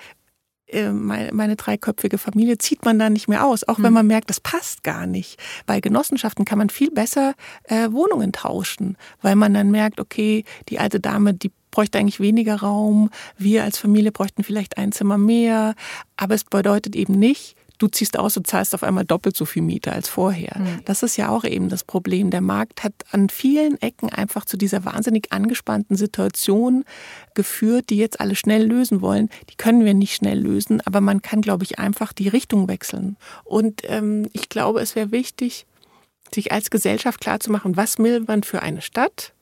äh, 0.67 0.91
meine, 0.91 1.33
meine 1.33 1.57
dreiköpfige 1.57 2.19
Familie 2.19 2.59
zieht 2.59 2.85
man 2.85 2.99
da 2.99 3.11
nicht 3.11 3.29
mehr 3.29 3.45
aus, 3.45 3.65
auch 3.65 3.79
wenn 3.79 3.91
mhm. 3.91 3.95
man 3.95 4.07
merkt, 4.07 4.31
das 4.31 4.41
passt 4.41 4.83
gar 4.83 5.07
nicht. 5.07 5.39
Bei 5.67 5.81
Genossenschaften 5.81 6.45
kann 6.45 6.59
man 6.59 6.71
viel 6.71 6.91
besser 6.91 7.35
äh, 7.65 7.91
Wohnungen 7.93 8.33
tauschen, 8.33 8.97
weil 9.23 9.37
man 9.37 9.55
dann 9.55 9.71
merkt, 9.71 10.01
okay, 10.01 10.45
die 10.69 10.79
alte 10.79 11.01
Dame, 11.01 11.35
die 11.35 11.53
bräuchte 11.71 11.99
eigentlich 11.99 12.21
weniger 12.21 12.57
Raum, 12.57 13.11
wir 13.37 13.65
als 13.65 13.79
Familie 13.79 14.13
bräuchten 14.13 14.45
vielleicht 14.45 14.79
ein 14.79 14.93
Zimmer 14.93 15.19
mehr, 15.19 15.75
aber 16.17 16.35
es 16.35 16.45
bedeutet 16.45 16.95
eben 16.97 17.19
nicht, 17.19 17.57
du 17.79 17.89
ziehst 17.89 18.19
aus 18.19 18.37
und 18.37 18.47
zahlst 18.47 18.75
auf 18.75 18.83
einmal 18.83 19.05
doppelt 19.05 19.37
so 19.37 19.45
viel 19.45 19.63
Miete 19.63 19.93
als 19.93 20.09
vorher. 20.09 20.59
Mhm. 20.59 20.85
Das 20.85 21.03
ist 21.03 21.17
ja 21.17 21.29
auch 21.29 21.45
eben 21.45 21.69
das 21.69 21.85
Problem. 21.85 22.31
Der 22.31 22.41
Markt 22.41 22.85
hat 22.85 22.95
an 23.11 23.29
vielen 23.29 23.81
Ecken 23.81 24.11
einfach 24.11 24.45
zu 24.45 24.57
dieser 24.57 24.85
wahnsinnig 24.85 25.33
angespannten 25.33 25.97
Situation 25.97 26.85
geführt, 27.35 27.91
die 27.91 27.97
jetzt 27.97 28.21
alle 28.21 28.37
schnell 28.37 28.65
lösen 28.65 29.01
wollen. 29.01 29.29
Die 29.51 29.57
können 29.57 29.85
wir 29.85 29.95
nicht 29.95 30.15
schnell 30.15 30.39
lösen, 30.39 30.81
aber 30.85 31.01
man 31.01 31.23
kann, 31.23 31.41
glaube 31.41 31.65
ich, 31.65 31.79
einfach 31.79 32.13
die 32.13 32.29
Richtung 32.29 32.69
wechseln. 32.69 33.17
Und 33.45 33.83
ähm, 33.85 34.29
ich 34.33 34.49
glaube, 34.49 34.81
es 34.81 34.95
wäre 34.95 35.11
wichtig, 35.11 35.67
sich 36.33 36.53
als 36.53 36.71
Gesellschaft 36.71 37.21
klarzumachen, 37.21 37.77
was 37.77 37.99
will 37.99 38.21
man 38.27 38.43
für 38.43 38.63
eine 38.63 38.83
Stadt 38.83 39.33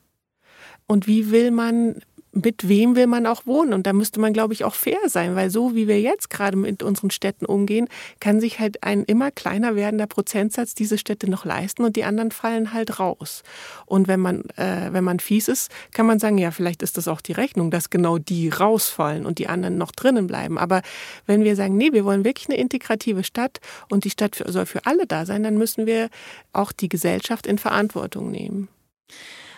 und 0.87 1.07
wie 1.07 1.31
will 1.31 1.51
man 1.51 2.03
mit 2.33 2.66
wem 2.68 2.97
will 2.97 3.07
man 3.07 3.27
auch 3.27 3.47
wohnen? 3.47 3.75
Und 3.75 3.87
da 3.87 3.92
müsste 3.92 4.18
man, 4.18 4.33
glaube 4.33 4.55
ich, 4.55 4.64
auch 4.64 4.75
fair 4.75 4.99
sein, 5.07 5.37
weil 5.37 5.51
so 5.51 5.75
wie 5.75 5.87
wir 5.87 6.01
jetzt 6.01 6.31
gerade 6.31 6.57
mit 6.57 6.83
unseren 6.83 7.11
Städten 7.11 7.45
umgehen, 7.45 7.88
kann 8.21 8.40
sich 8.40 8.59
halt 8.59 8.83
ein 8.83 9.05
immer 9.05 9.31
kleiner 9.31 9.77
werdender 9.77 10.07
Prozentsatz 10.07 10.75
diese 10.75 10.97
Städte 10.97 11.29
noch 11.29 11.45
leisten 11.45 11.85
und 11.85 11.97
die 11.97 12.05
anderen 12.05 12.31
fallen 12.31 12.73
halt 12.73 12.99
raus. 12.99 13.42
Und 13.85 14.09
wenn 14.09 14.21
man, 14.21 14.42
äh, 14.57 14.88
wenn 14.92 15.05
man 15.05 15.21
fies 15.21 15.49
ist, 15.49 15.71
kann 15.92 16.07
man 16.07 16.18
sagen, 16.18 16.38
ja, 16.38 16.51
vielleicht 16.51 16.83
ist 16.83 16.97
das 16.97 17.07
auch 17.07 17.21
die 17.21 17.33
Rechnung, 17.33 17.71
dass 17.71 17.90
genau 17.90 18.18
die 18.18 18.49
rausfallen 18.49 19.27
und 19.27 19.38
die 19.38 19.49
anderen 19.49 19.77
noch 19.77 19.92
drinnen 19.92 20.27
bleiben. 20.27 20.59
Aber 20.59 20.83
wenn 21.27 21.45
wir 21.45 21.55
sagen, 21.55 21.77
nee, 21.77 21.92
wir 21.92 22.05
wollen 22.05 22.25
wirklich 22.25 22.49
eine 22.49 22.59
integrative 22.59 23.25
Stadt 23.25 23.61
und 23.90 24.05
die 24.05 24.11
Stadt 24.11 24.42
soll 24.47 24.66
für 24.66 24.87
alle 24.87 25.07
da 25.07 25.27
sein, 25.27 25.42
dann 25.42 25.59
müssen 25.59 25.87
wir 25.87 26.09
auch 26.53 26.73
die 26.73 26.88
Gesellschaft 26.88 27.47
in 27.47 27.59
Verantwortung 27.59 28.31
nehmen. 28.31 28.68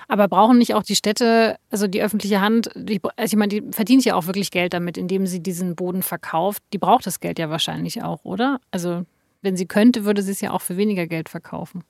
Aber 0.08 0.28
brauchen 0.28 0.58
nicht 0.58 0.74
auch 0.74 0.82
die 0.82 0.96
Städte, 0.96 1.56
also 1.70 1.86
die 1.86 2.02
öffentliche 2.02 2.40
Hand, 2.40 2.70
die, 2.74 3.00
also 3.16 3.34
ich 3.34 3.38
meine, 3.38 3.48
die 3.48 3.62
verdient 3.72 4.04
ja 4.04 4.14
auch 4.14 4.26
wirklich 4.26 4.50
Geld 4.50 4.74
damit, 4.74 4.98
indem 4.98 5.26
sie 5.26 5.40
diesen 5.40 5.76
Boden 5.76 6.02
verkauft. 6.02 6.62
Die 6.72 6.78
braucht 6.78 7.06
das 7.06 7.20
Geld 7.20 7.38
ja 7.38 7.50
wahrscheinlich 7.50 8.02
auch, 8.02 8.24
oder? 8.24 8.60
Also 8.70 9.04
wenn 9.42 9.56
sie 9.56 9.66
könnte, 9.66 10.04
würde 10.04 10.22
sie 10.22 10.32
es 10.32 10.40
ja 10.40 10.50
auch 10.52 10.62
für 10.62 10.76
weniger 10.76 11.06
Geld 11.06 11.28
verkaufen. 11.28 11.84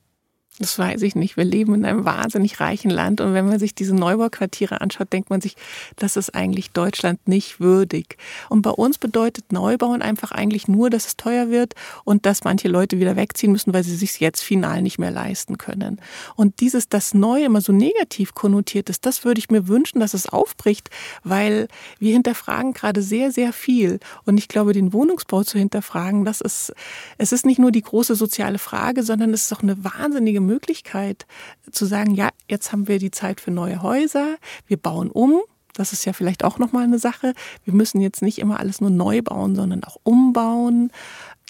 Das 0.61 0.79
weiß 0.79 1.03
ich 1.03 1.17
nicht. 1.17 1.37
Wir 1.37 1.43
leben 1.43 1.75
in 1.75 1.85
einem 1.85 2.05
wahnsinnig 2.05 2.61
reichen 2.61 2.89
Land 2.89 3.21
und 3.21 3.35
wenn 3.35 3.49
man 3.49 3.59
sich 3.59 3.75
diese 3.75 3.93
Neubauquartiere 3.93 4.81
anschaut, 4.81 5.13
denkt 5.13 5.29
man 5.29 5.41
sich, 5.41 5.57
das 5.97 6.17
ist 6.17 6.33
eigentlich 6.33 6.71
Deutschland 6.71 7.27
nicht 7.27 7.59
würdig. 7.59 8.19
Und 8.51 8.63
bei 8.63 8.71
uns 8.71 8.99
bedeutet 8.99 9.51
Neubauen 9.51 10.01
einfach 10.01 10.31
eigentlich 10.31 10.69
nur, 10.69 10.91
dass 10.91 11.07
es 11.07 11.17
teuer 11.17 11.51
wird 11.51 11.75
und 12.05 12.25
dass 12.25 12.45
manche 12.45 12.69
Leute 12.69 13.01
wieder 13.01 13.17
wegziehen 13.17 13.51
müssen, 13.51 13.75
weil 13.75 13.83
sie 13.83 13.97
sich 13.97 14.21
jetzt 14.21 14.45
final 14.45 14.81
nicht 14.81 15.01
mehr 15.01 15.11
leisten 15.11 15.59
können. 15.59 16.01
Und 16.37 16.61
dieses, 16.61 16.89
das 16.89 17.15
Neue 17.15 17.47
immer 17.47 17.61
so 17.61 17.73
negativ 17.73 18.33
konnotiert 18.35 18.89
ist, 18.91 19.07
das 19.07 19.25
würde 19.25 19.41
ich 19.41 19.51
mir 19.51 19.67
wünschen, 19.67 19.99
dass 19.99 20.15
es 20.15 20.29
aufbricht, 20.29 20.89
weil 21.25 21.67
wir 21.99 22.13
hinterfragen 22.13 22.75
gerade 22.75 23.03
sehr, 23.03 23.33
sehr 23.33 23.53
viel. 23.53 23.99
Und 24.25 24.39
ich 24.39 24.47
glaube, 24.47 24.73
den 24.73 24.93
Wohnungsbau 24.93 25.43
zu 25.43 25.59
hinterfragen, 25.59 26.25
das 26.25 26.41
ist, 26.41 26.73
es 27.19 27.33
ist 27.33 27.45
nicht 27.45 27.59
nur 27.59 27.73
die 27.73 27.83
große 27.83 28.15
soziale 28.15 28.59
Frage, 28.59 29.03
sondern 29.03 29.35
es 29.35 29.47
ist 29.47 29.53
auch 29.53 29.65
eine 29.65 29.83
wahnsinnige 29.83 30.44
Möglichkeit 30.45 31.27
zu 31.71 31.87
sagen, 31.87 32.15
ja, 32.15 32.31
jetzt 32.49 32.73
haben 32.73 32.89
wir 32.89 32.99
die 32.99 33.11
Zeit 33.11 33.41
für 33.41 33.51
neue 33.51 33.83
Häuser, 33.83 34.37
wir 34.67 34.77
bauen 34.77 35.11
um. 35.11 35.41
Das 35.75 35.93
ist 35.93 36.05
ja 36.05 36.13
vielleicht 36.13 36.45
auch 36.45 36.59
nochmal 36.59 36.85
eine 36.85 37.01
Sache. 37.01 37.35
Wir 37.65 37.75
müssen 37.75 38.01
jetzt 38.01 38.23
nicht 38.23 38.39
immer 38.39 38.61
alles 38.61 38.81
nur 38.81 38.91
neu 38.91 39.23
bauen, 39.23 39.57
sondern 39.57 39.83
auch 39.83 39.97
umbauen. 40.05 40.93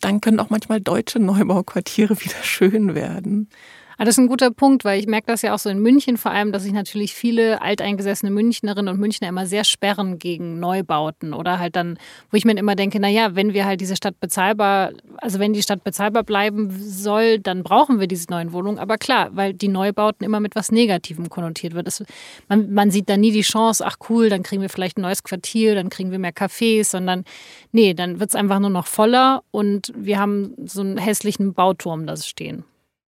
Dann 0.00 0.22
können 0.22 0.40
auch 0.40 0.48
manchmal 0.48 0.80
deutsche 0.80 1.18
Neubauquartiere 1.18 2.18
wieder 2.24 2.42
schön 2.42 2.94
werden. 2.94 3.48
Ah, 3.96 4.04
das 4.04 4.14
ist 4.14 4.18
ein 4.18 4.28
guter 4.28 4.50
Punkt, 4.50 4.84
weil 4.84 4.98
ich 4.98 5.06
merke 5.06 5.26
das 5.28 5.42
ja 5.42 5.54
auch 5.54 5.58
so 5.58 5.70
in 5.70 5.78
München 5.78 6.16
vor 6.16 6.32
allem, 6.32 6.50
dass 6.50 6.64
sich 6.64 6.72
natürlich 6.72 7.14
viele 7.14 7.62
alteingesessene 7.62 8.30
Münchnerinnen 8.30 8.92
und 8.92 9.00
Münchner 9.00 9.28
immer 9.28 9.46
sehr 9.46 9.62
sperren 9.62 10.18
gegen 10.18 10.58
Neubauten 10.58 11.32
oder 11.32 11.60
halt 11.60 11.76
dann, 11.76 11.98
wo 12.30 12.36
ich 12.36 12.44
mir 12.44 12.56
immer 12.56 12.74
denke, 12.74 12.98
naja, 12.98 13.36
wenn 13.36 13.54
wir 13.54 13.64
halt 13.64 13.80
diese 13.80 13.94
Stadt 13.94 14.18
bezahlbar, 14.18 14.92
also 15.18 15.38
wenn 15.38 15.52
die 15.52 15.62
Stadt 15.62 15.84
bezahlbar 15.84 16.24
bleiben 16.24 16.70
soll, 16.70 17.38
dann 17.38 17.62
brauchen 17.62 18.00
wir 18.00 18.08
diese 18.08 18.30
neuen 18.30 18.52
Wohnungen. 18.52 18.78
Aber 18.78 18.98
klar, 18.98 19.30
weil 19.32 19.54
die 19.54 19.68
Neubauten 19.68 20.24
immer 20.24 20.40
mit 20.40 20.56
was 20.56 20.72
Negativem 20.72 21.28
konnotiert 21.30 21.74
wird. 21.74 21.86
Das, 21.86 22.02
man, 22.48 22.72
man 22.72 22.90
sieht 22.90 23.08
da 23.08 23.16
nie 23.16 23.30
die 23.30 23.42
Chance, 23.42 23.84
ach 23.86 23.96
cool, 24.08 24.28
dann 24.28 24.42
kriegen 24.42 24.62
wir 24.62 24.70
vielleicht 24.70 24.98
ein 24.98 25.02
neues 25.02 25.22
Quartier, 25.22 25.76
dann 25.76 25.88
kriegen 25.88 26.10
wir 26.10 26.18
mehr 26.18 26.34
Cafés, 26.34 26.90
sondern 26.90 27.24
nee, 27.70 27.94
dann 27.94 28.18
wird 28.18 28.30
es 28.30 28.34
einfach 28.34 28.58
nur 28.58 28.70
noch 28.70 28.86
voller 28.86 29.42
und 29.52 29.92
wir 29.96 30.18
haben 30.18 30.54
so 30.64 30.80
einen 30.80 30.98
hässlichen 30.98 31.54
Bauturm 31.54 32.06
da 32.06 32.16
stehen. 32.16 32.64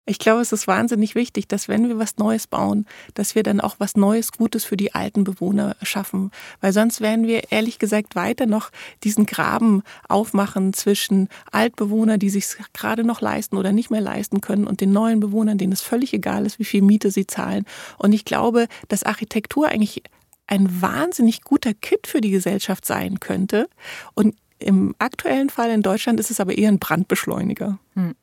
Ich 0.09 0.21
glaube, 0.21 0.40
es 0.40 0.53
ist 0.53 0.69
wahnsinnig 0.69 1.16
wichtig, 1.16 1.49
dass 1.49 1.69
wenn 1.69 1.88
wir 1.88 1.99
was 1.99 2.16
Neues 2.16 2.47
bauen, 2.47 2.87
dass 3.14 3.35
wir 3.35 3.42
dann 3.42 3.61
auch 3.61 3.77
was 3.79 3.97
Neues, 3.97 4.31
Gutes 4.31 4.64
für 4.64 4.77
die 4.77 4.95
alten 4.95 5.25
Bewohner 5.25 5.77
schaffen. 5.83 6.31
Weil 6.61 6.73
sonst 6.73 7.01
werden 7.01 7.27
wir 7.27 7.51
ehrlich 7.51 7.81
gesagt 7.81 8.14
weiter 8.14 8.47
noch 8.47 8.71
diesen 9.03 9.27
Graben 9.27 9.83
aufmachen 10.09 10.73
zwischen 10.73 11.29
Altbewohnern, 11.51 12.21
die 12.21 12.31
sich 12.31 12.47
gerade 12.73 13.03
noch 13.03 13.21
leisten 13.21 13.57
oder 13.57 13.73
nicht 13.73 13.90
mehr 13.90 14.01
leisten 14.01 14.40
können 14.40 14.69
und 14.69 14.81
den 14.81 14.92
neuen 14.92 15.19
Bewohnern, 15.19 15.59
denen 15.59 15.73
es 15.73 15.83
völlig 15.83 16.14
egal 16.14 16.47
ist, 16.47 16.61
wie 16.61 16.64
viel 16.64 16.83
Miete 16.83 17.11
sie 17.11 17.27
zahlen. 17.27 17.64
Und 17.99 18.12
ich 18.12 18.25
glaube, 18.25 18.69
dass 18.87 19.03
Architektur 19.03 19.66
eigentlich 19.69 20.05
ein 20.47 20.81
wahnsinnig 20.81 21.42
guter 21.42 21.75
Kit 21.75 22.07
für 22.07 22.21
die 22.21 22.31
Gesellschaft 22.31 22.87
sein 22.87 23.19
könnte. 23.19 23.69
Und 24.14 24.37
im 24.61 24.95
aktuellen 25.01 25.51
Fall 25.51 25.71
in 25.71 25.83
Deutschland 25.83 26.21
ist 26.21 26.31
es 26.31 26.38
aber 26.38 26.57
eher 26.57 26.69
ein 26.69 26.79
Brandbeschleuniger. 26.79 27.81
Hm. 27.95 28.14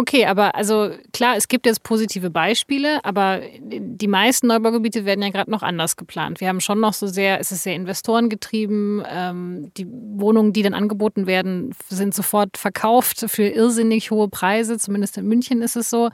Okay, 0.00 0.24
aber 0.24 0.54
also 0.54 0.92
klar, 1.12 1.36
es 1.36 1.46
gibt 1.46 1.66
jetzt 1.66 1.82
positive 1.82 2.30
Beispiele, 2.30 3.04
aber 3.04 3.42
die 3.60 4.08
meisten 4.08 4.46
Neubaugebiete 4.46 5.04
werden 5.04 5.20
ja 5.20 5.28
gerade 5.28 5.50
noch 5.50 5.62
anders 5.62 5.94
geplant. 5.96 6.40
Wir 6.40 6.48
haben 6.48 6.62
schon 6.62 6.80
noch 6.80 6.94
so 6.94 7.06
sehr, 7.06 7.38
es 7.38 7.52
ist 7.52 7.64
sehr 7.64 7.74
investorengetrieben. 7.74 9.04
Ähm, 9.06 9.70
die 9.76 9.86
Wohnungen, 9.86 10.54
die 10.54 10.62
dann 10.62 10.72
angeboten 10.72 11.26
werden, 11.26 11.74
sind 11.90 12.14
sofort 12.14 12.56
verkauft 12.56 13.26
für 13.28 13.42
irrsinnig 13.42 14.10
hohe 14.10 14.28
Preise. 14.28 14.78
Zumindest 14.78 15.18
in 15.18 15.28
München 15.28 15.60
ist 15.60 15.76
es 15.76 15.90
so. 15.90 16.08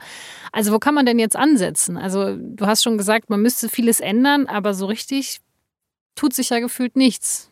Also 0.51 0.73
wo 0.73 0.79
kann 0.79 0.93
man 0.93 1.05
denn 1.05 1.17
jetzt 1.17 1.37
ansetzen? 1.37 1.95
Also 1.95 2.35
du 2.35 2.65
hast 2.65 2.83
schon 2.83 2.97
gesagt, 2.97 3.29
man 3.29 3.41
müsste 3.41 3.69
vieles 3.69 4.01
ändern, 4.01 4.47
aber 4.47 4.73
so 4.73 4.85
richtig 4.87 5.39
tut 6.15 6.33
sich 6.33 6.49
ja 6.49 6.59
gefühlt 6.59 6.97
nichts. 6.97 7.49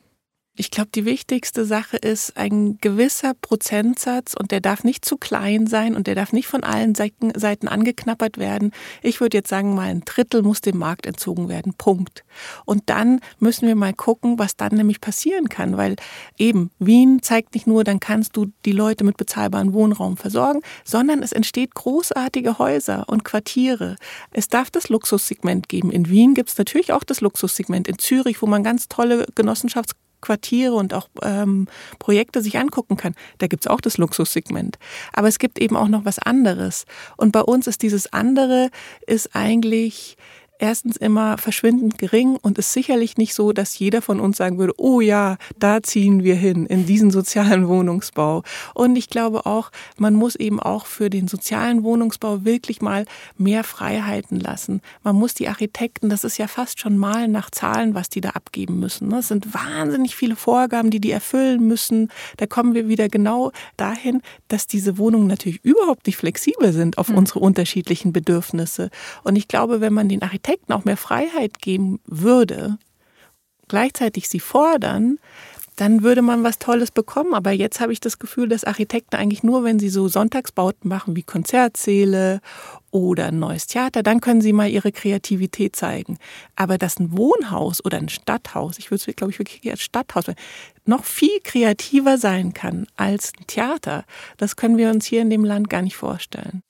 Ich 0.58 0.72
glaube, 0.72 0.90
die 0.96 1.04
wichtigste 1.04 1.66
Sache 1.66 1.98
ist 1.98 2.38
ein 2.38 2.78
gewisser 2.80 3.34
Prozentsatz 3.34 4.36
und 4.40 4.52
der 4.52 4.62
darf 4.62 4.86
nicht 4.86 5.04
zu 5.04 5.18
klein 5.18 5.68
sein 5.68 5.96
und 5.96 6.08
der 6.08 6.16
darf 6.16 6.32
nicht 6.32 6.48
von 6.48 6.64
allen 6.64 6.96
Seiten 6.96 7.68
angeknappert 7.68 8.38
werden. 8.38 8.72
Ich 9.02 9.20
würde 9.20 9.36
jetzt 9.36 9.50
sagen, 9.50 9.76
mal 9.76 9.90
ein 9.90 10.04
Drittel 10.06 10.44
muss 10.44 10.62
dem 10.62 10.78
Markt 10.78 11.08
entzogen 11.08 11.50
werden. 11.50 11.74
Punkt. 11.74 12.24
Und 12.64 12.84
dann 12.86 13.20
müssen 13.40 13.68
wir 13.68 13.76
mal 13.76 13.94
gucken, 13.94 14.40
was 14.40 14.56
dann 14.56 14.76
nämlich 14.76 15.02
passieren 15.02 15.50
kann, 15.50 15.76
weil 15.76 15.98
eben 16.38 16.72
Wien 16.80 17.22
zeigt 17.22 17.54
nicht 17.54 17.68
nur, 17.68 17.84
dann 17.84 18.00
kannst 18.00 18.38
du 18.38 18.46
die 18.64 18.72
Leute 18.72 19.04
mit 19.04 19.18
bezahlbarem 19.18 19.74
Wohnraum 19.74 20.16
versorgen, 20.16 20.62
sondern 20.86 21.22
es 21.22 21.34
entsteht 21.34 21.76
großartige 21.76 22.60
Häuser 22.60 23.10
und 23.10 23.26
Quartiere. 23.26 23.98
Es 24.32 24.48
darf 24.48 24.72
das 24.72 24.88
Luxussegment 24.88 25.68
geben. 25.68 25.92
In 25.92 26.08
Wien 26.08 26.34
gibt 26.34 26.48
es 26.48 26.58
natürlich 26.58 26.94
auch 26.94 27.04
das 27.04 27.20
Luxussegment. 27.20 27.90
In 27.90 28.00
Zürich, 28.00 28.42
wo 28.42 28.46
man 28.46 28.64
ganz 28.64 28.88
tolle 28.88 29.26
Genossenschafts 29.36 29.92
Quartiere 30.26 30.74
und 30.74 30.94
auch 30.94 31.08
ähm, 31.22 31.68
Projekte 32.00 32.42
sich 32.42 32.58
angucken 32.58 32.98
kann, 32.98 33.16
da 33.38 33.48
gibt 33.48 33.66
es 33.66 33.68
auch 33.68 33.80
das 33.80 33.98
Luxussegment. 33.98 34.78
Aber 35.14 35.28
es 35.28 35.40
gibt 35.40 35.60
eben 35.60 35.78
auch 35.78 35.88
noch 35.88 36.04
was 36.04 36.20
anderes. 36.20 36.86
Und 37.16 37.32
bei 37.32 37.42
uns 37.42 37.68
ist 37.68 37.84
dieses 37.84 38.12
andere, 38.12 38.70
ist 39.06 39.36
eigentlich 39.36 40.18
erstens 40.60 40.98
immer 40.98 41.38
verschwindend 41.38 41.98
gering 41.98 42.38
und 42.42 42.58
ist 42.58 42.74
sicherlich 42.74 43.18
nicht 43.18 43.34
so, 43.34 43.52
dass 43.52 43.78
jeder 43.78 44.02
von 44.02 44.20
uns 44.20 44.38
sagen 44.38 44.58
würde, 44.58 44.74
oh 44.78 45.02
ja, 45.02 45.38
da 45.60 45.84
ziehen 45.84 46.24
wir 46.24 46.36
hin, 46.36 46.66
in 46.66 46.86
diesen 46.86 47.12
sozialen 47.12 47.68
Wohnungsbau. 47.68 48.44
Und 48.74 48.96
ich 48.96 49.10
glaube 49.10 49.46
auch, 49.46 49.72
man 49.98 50.14
muss 50.14 50.36
eben 50.36 50.60
auch 50.60 50.86
für 50.86 51.10
den 51.10 51.28
sozialen 51.28 51.84
Wohnungsbau 51.84 52.46
wirklich 52.46 52.82
mal 52.82 53.06
mehr 53.38 53.64
Freiheiten 53.64 54.40
lassen. 54.40 54.82
Man 55.04 55.16
muss 55.16 55.34
die 55.34 55.48
Architekten, 55.48 56.10
das 56.10 56.24
ist 56.24 56.38
ja 56.38 56.48
fast 56.48 56.80
schon 56.80 56.98
mal 56.98 57.28
nach 57.28 57.50
Zahlen, 57.50 57.94
was 57.96 58.10
die 58.10 58.22
da 58.22 58.30
abgeben 58.30 58.80
müssen. 58.80 59.12
Es 59.14 59.28
sind 59.28 59.54
wahnsinnig 59.54 60.16
viele 60.16 60.36
Vorgaben, 60.36 60.90
die 60.90 61.00
die 61.00 61.12
erfüllen 61.12 61.68
müssen. 61.68 62.10
Da 62.38 62.46
kommen 62.46 62.74
wir 62.74 62.88
wieder 62.88 63.10
genau 63.10 63.52
dahin, 63.78 64.22
dass 64.48 64.68
diese 64.68 64.98
Wohnungen 64.98 65.28
natürlich 65.28 65.64
überhaupt 65.64 66.08
nicht 66.08 66.18
flexibel 66.18 66.72
sind 66.72 66.98
auf 66.98 67.10
mhm. 67.10 67.18
unsere 67.18 67.40
unterschiedlichen 67.40 68.14
Bedürfnisse. 68.14 68.90
Und 69.24 69.36
ich 69.36 69.48
glaube, 69.48 69.82
wenn 69.82 69.94
man 69.94 70.10
den 70.10 70.22
Architekten 70.22 70.45
Architekten 70.46 70.74
auch 70.74 70.86
mehr 70.86 70.98
Freiheit 70.98 71.60
geben 71.60 72.00
würde, 72.06 72.78
gleichzeitig 73.68 74.30
sie 74.30 74.40
fordern, 74.40 75.18
dann 75.76 76.04
würde 76.04 76.22
man 76.22 76.44
was 76.44 76.60
Tolles 76.60 76.92
bekommen. 76.92 77.34
Aber 77.34 77.52
jetzt 77.52 77.80
habe 77.80 77.92
ich 77.92 78.00
das 78.00 78.20
Gefühl, 78.20 78.48
dass 78.48 78.64
Architekten 78.64 79.16
eigentlich 79.16 79.42
nur, 79.42 79.64
wenn 79.64 79.80
sie 79.80 79.90
so 79.90 80.08
Sonntagsbauten 80.08 80.88
machen 80.88 81.16
wie 81.16 81.24
Konzertsäle 81.24 82.42
oder 82.92 83.30
ein 83.30 83.40
neues 83.40 83.66
Theater, 83.66 84.04
dann 84.04 84.22
können 84.22 84.40
sie 84.40 84.54
mal 84.54 84.70
ihre 84.70 84.92
Kreativität 84.92 85.76
zeigen. 85.76 86.20
Aber 86.56 86.78
dass 86.78 87.00
ein 87.00 87.18
Wohnhaus 87.18 87.84
oder 87.84 87.98
ein 87.98 88.10
Stadthaus, 88.10 88.78
ich 88.78 88.92
würde 88.92 89.04
es, 89.08 89.16
glaube 89.16 89.32
ich, 89.32 89.40
wirklich 89.40 89.70
als 89.72 89.82
Stadthaus, 89.82 90.26
noch 90.86 91.06
viel 91.06 91.40
kreativer 91.44 92.20
sein 92.20 92.54
kann 92.54 92.86
als 92.96 93.34
ein 93.40 93.48
Theater, 93.48 94.06
das 94.38 94.56
können 94.56 94.78
wir 94.78 94.92
uns 94.92 95.08
hier 95.08 95.24
in 95.24 95.32
dem 95.32 95.44
Land 95.44 95.72
gar 95.72 95.82
nicht 95.82 95.96
vorstellen. 95.96 96.62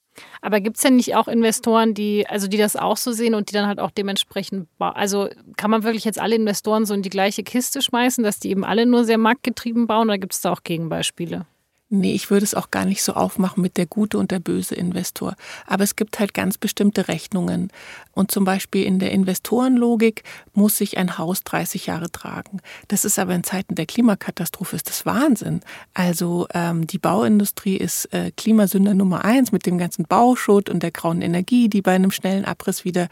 Aber 0.41 0.61
gibt 0.61 0.77
es 0.77 0.83
denn 0.83 0.95
nicht 0.95 1.15
auch 1.15 1.27
Investoren, 1.27 1.93
die, 1.93 2.27
also 2.27 2.47
die 2.47 2.57
das 2.57 2.75
auch 2.75 2.97
so 2.97 3.11
sehen 3.11 3.35
und 3.35 3.49
die 3.49 3.53
dann 3.53 3.67
halt 3.67 3.79
auch 3.79 3.91
dementsprechend, 3.91 4.67
also 4.79 5.29
kann 5.57 5.71
man 5.71 5.83
wirklich 5.83 6.05
jetzt 6.05 6.19
alle 6.19 6.35
Investoren 6.35 6.85
so 6.85 6.93
in 6.93 7.01
die 7.01 7.09
gleiche 7.09 7.43
Kiste 7.43 7.81
schmeißen, 7.81 8.23
dass 8.23 8.39
die 8.39 8.49
eben 8.49 8.63
alle 8.63 8.85
nur 8.85 9.03
sehr 9.03 9.17
marktgetrieben 9.17 9.87
bauen 9.87 10.07
oder 10.07 10.17
gibt 10.17 10.33
es 10.33 10.41
da 10.41 10.51
auch 10.51 10.63
Gegenbeispiele? 10.63 11.45
Nee, 11.89 12.15
ich 12.15 12.31
würde 12.31 12.43
es 12.43 12.55
auch 12.55 12.71
gar 12.71 12.85
nicht 12.85 13.03
so 13.03 13.13
aufmachen 13.13 13.61
mit 13.61 13.77
der 13.77 13.85
gute 13.85 14.17
und 14.17 14.31
der 14.31 14.39
böse 14.39 14.73
Investor. 14.73 15.35
Aber 15.67 15.83
es 15.83 15.95
gibt 15.95 16.17
halt 16.19 16.33
ganz 16.33 16.57
bestimmte 16.57 17.07
Rechnungen. 17.07 17.71
Und 18.11 18.31
zum 18.31 18.43
Beispiel 18.43 18.85
in 18.85 18.97
der 18.97 19.11
Investorenlogik 19.11 20.23
muss 20.53 20.77
sich 20.77 20.97
ein 20.97 21.19
Haus 21.19 21.43
30 21.43 21.85
Jahre 21.85 22.11
tragen. 22.11 22.59
Das 22.87 23.05
ist 23.05 23.19
aber 23.19 23.35
in 23.35 23.43
Zeiten 23.43 23.75
der 23.75 23.85
Klimakatastrophe 23.85 24.75
ist 24.75 24.89
das 24.89 25.05
Wahnsinn. 25.05 25.61
Also 25.93 26.47
ähm, 26.55 26.87
die 26.87 26.97
Bauindustrie 26.97 27.77
ist 27.77 28.11
äh, 28.13 28.31
Klimasünder 28.35 28.95
Nummer 28.95 29.23
eins 29.23 29.51
mit 29.51 29.67
dem 29.67 29.77
ganzen 29.77 30.05
Bauschutt 30.05 30.71
und 30.71 30.81
der 30.81 30.91
grauen 30.91 31.21
Energie, 31.21 31.69
die 31.69 31.83
bei 31.83 31.93
einem 31.93 32.09
schnellen 32.09 32.45
Abriss 32.45 32.83
wieder 32.83 33.09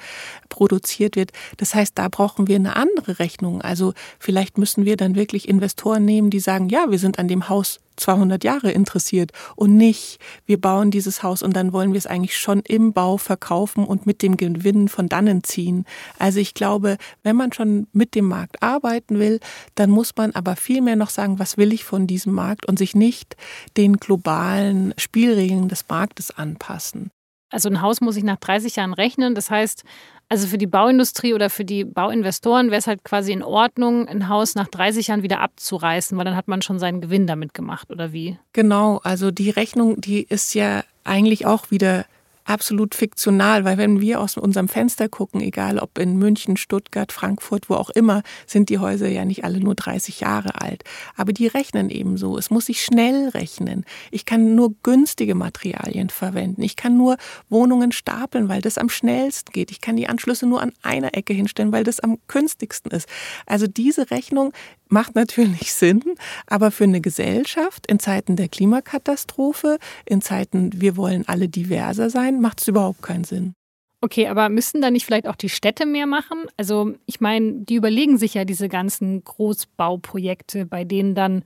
produziert 0.49 1.15
wird. 1.15 1.31
Das 1.57 1.75
heißt, 1.75 1.95
da 1.95 2.07
brauchen 2.07 2.47
wir 2.47 2.55
eine 2.55 2.75
andere 2.75 3.19
Rechnung. 3.19 3.61
Also 3.61 3.93
vielleicht 4.17 4.57
müssen 4.57 4.83
wir 4.83 4.97
dann 4.97 5.13
wirklich 5.13 5.47
Investoren 5.47 6.05
nehmen, 6.05 6.31
die 6.31 6.39
sagen, 6.39 6.69
ja, 6.69 6.89
wir 6.89 6.97
sind 6.97 7.19
an 7.19 7.27
dem 7.27 7.49
Haus 7.49 7.79
200 7.95 8.43
Jahre 8.43 8.71
interessiert 8.71 9.31
und 9.55 9.75
nicht, 9.75 10.19
wir 10.45 10.59
bauen 10.59 10.91
dieses 10.91 11.23
Haus 11.23 11.41
und 11.43 11.55
dann 11.55 11.73
wollen 11.73 11.93
wir 11.93 11.97
es 11.97 12.07
eigentlich 12.07 12.37
schon 12.37 12.59
im 12.61 12.93
Bau 12.93 13.17
verkaufen 13.17 13.85
und 13.85 14.05
mit 14.05 14.21
dem 14.21 14.37
Gewinn 14.37 14.87
von 14.89 15.09
dannen 15.09 15.43
ziehen. 15.43 15.85
Also 16.19 16.39
ich 16.39 16.53
glaube, 16.53 16.97
wenn 17.23 17.35
man 17.35 17.51
schon 17.53 17.87
mit 17.93 18.15
dem 18.15 18.25
Markt 18.25 18.61
arbeiten 18.61 19.19
will, 19.19 19.39
dann 19.75 19.89
muss 19.89 20.13
man 20.15 20.31
aber 20.31 20.55
vielmehr 20.55 20.95
noch 20.95 21.09
sagen, 21.09 21.39
was 21.39 21.57
will 21.57 21.73
ich 21.73 21.83
von 21.83 22.07
diesem 22.07 22.33
Markt 22.33 22.67
und 22.67 22.77
sich 22.79 22.95
nicht 22.95 23.35
den 23.77 23.97
globalen 23.97 24.93
Spielregeln 24.97 25.67
des 25.67 25.85
Marktes 25.87 26.31
anpassen. 26.31 27.11
Also 27.49 27.69
ein 27.69 27.81
Haus 27.81 28.01
muss 28.01 28.17
ich 28.17 28.23
nach 28.23 28.37
30 28.37 28.77
Jahren 28.77 28.93
rechnen. 28.93 29.35
Das 29.35 29.51
heißt, 29.51 29.83
also 30.33 30.47
für 30.47 30.57
die 30.57 30.65
Bauindustrie 30.65 31.35
oder 31.35 31.51
für 31.51 31.63
die 31.63 31.83
Bauinvestoren 31.83 32.71
wäre 32.71 32.79
es 32.79 32.87
halt 32.87 33.03
quasi 33.03 33.31
in 33.31 33.43
Ordnung, 33.43 34.07
ein 34.07 34.29
Haus 34.29 34.55
nach 34.55 34.67
30 34.67 35.09
Jahren 35.09 35.21
wieder 35.21 35.41
abzureißen, 35.41 36.17
weil 36.17 36.25
dann 36.25 36.35
hat 36.35 36.47
man 36.47 36.63
schon 36.63 36.79
seinen 36.79 37.01
Gewinn 37.01 37.27
damit 37.27 37.53
gemacht, 37.53 37.91
oder 37.91 38.13
wie? 38.13 38.39
Genau, 38.51 38.99
also 39.03 39.29
die 39.29 39.51
Rechnung, 39.51 40.01
die 40.01 40.23
ist 40.23 40.55
ja 40.55 40.83
eigentlich 41.03 41.45
auch 41.45 41.69
wieder 41.69 42.05
absolut 42.45 42.95
fiktional, 42.95 43.65
weil 43.65 43.77
wenn 43.77 44.01
wir 44.01 44.19
aus 44.19 44.37
unserem 44.37 44.67
Fenster 44.67 45.09
gucken, 45.09 45.41
egal 45.41 45.79
ob 45.79 45.97
in 45.97 46.17
München, 46.17 46.57
Stuttgart, 46.57 47.11
Frankfurt, 47.11 47.69
wo 47.69 47.75
auch 47.75 47.89
immer, 47.89 48.23
sind 48.45 48.69
die 48.69 48.79
Häuser 48.79 49.07
ja 49.07 49.25
nicht 49.25 49.43
alle 49.43 49.59
nur 49.59 49.75
30 49.75 50.19
Jahre 50.19 50.61
alt. 50.61 50.83
Aber 51.15 51.33
die 51.33 51.47
rechnen 51.47 51.89
eben 51.89 52.17
so. 52.17 52.37
Es 52.37 52.49
muss 52.49 52.67
sich 52.67 52.81
schnell 52.81 53.29
rechnen. 53.29 53.85
Ich 54.11 54.25
kann 54.25 54.55
nur 54.55 54.73
günstige 54.83 55.35
Materialien 55.35 56.09
verwenden. 56.09 56.61
Ich 56.61 56.75
kann 56.75 56.97
nur 56.97 57.17
Wohnungen 57.49 57.91
stapeln, 57.91 58.49
weil 58.49 58.61
das 58.61 58.77
am 58.77 58.89
schnellsten 58.89 59.51
geht. 59.51 59.71
Ich 59.71 59.81
kann 59.81 59.95
die 59.95 60.07
Anschlüsse 60.07 60.45
nur 60.45 60.61
an 60.61 60.73
einer 60.81 61.15
Ecke 61.15 61.33
hinstellen, 61.33 61.71
weil 61.71 61.83
das 61.83 61.99
am 61.99 62.17
günstigsten 62.27 62.91
ist. 62.91 63.07
Also 63.45 63.67
diese 63.67 64.11
Rechnung 64.11 64.53
macht 64.89 65.15
natürlich 65.15 65.73
Sinn, 65.73 66.03
aber 66.47 66.71
für 66.71 66.85
eine 66.85 67.01
Gesellschaft 67.01 67.87
in 67.87 67.99
Zeiten 67.99 68.35
der 68.35 68.47
Klimakatastrophe, 68.47 69.77
in 70.05 70.21
Zeiten, 70.21 70.71
wir 70.81 70.97
wollen 70.97 71.27
alle 71.27 71.49
diverser 71.49 72.09
sein, 72.09 72.41
macht 72.41 72.61
es 72.61 72.67
überhaupt 72.67 73.01
keinen 73.01 73.23
Sinn. 73.23 73.53
Okay, 74.01 74.27
aber 74.27 74.49
müssten 74.49 74.81
da 74.81 74.91
nicht 74.91 75.05
vielleicht 75.05 75.29
auch 75.29 75.37
die 75.37 75.47
Städte 75.47 75.85
mehr 75.85 76.07
machen? 76.07 76.43
Also 76.57 76.93
ich 77.05 77.21
meine, 77.21 77.53
die 77.53 77.75
überlegen 77.75 78.17
sich 78.17 78.33
ja 78.33 78.43
diese 78.43 78.67
ganzen 78.67 79.23
Großbauprojekte, 79.23 80.65
bei 80.65 80.83
denen 80.83 81.15
dann 81.15 81.43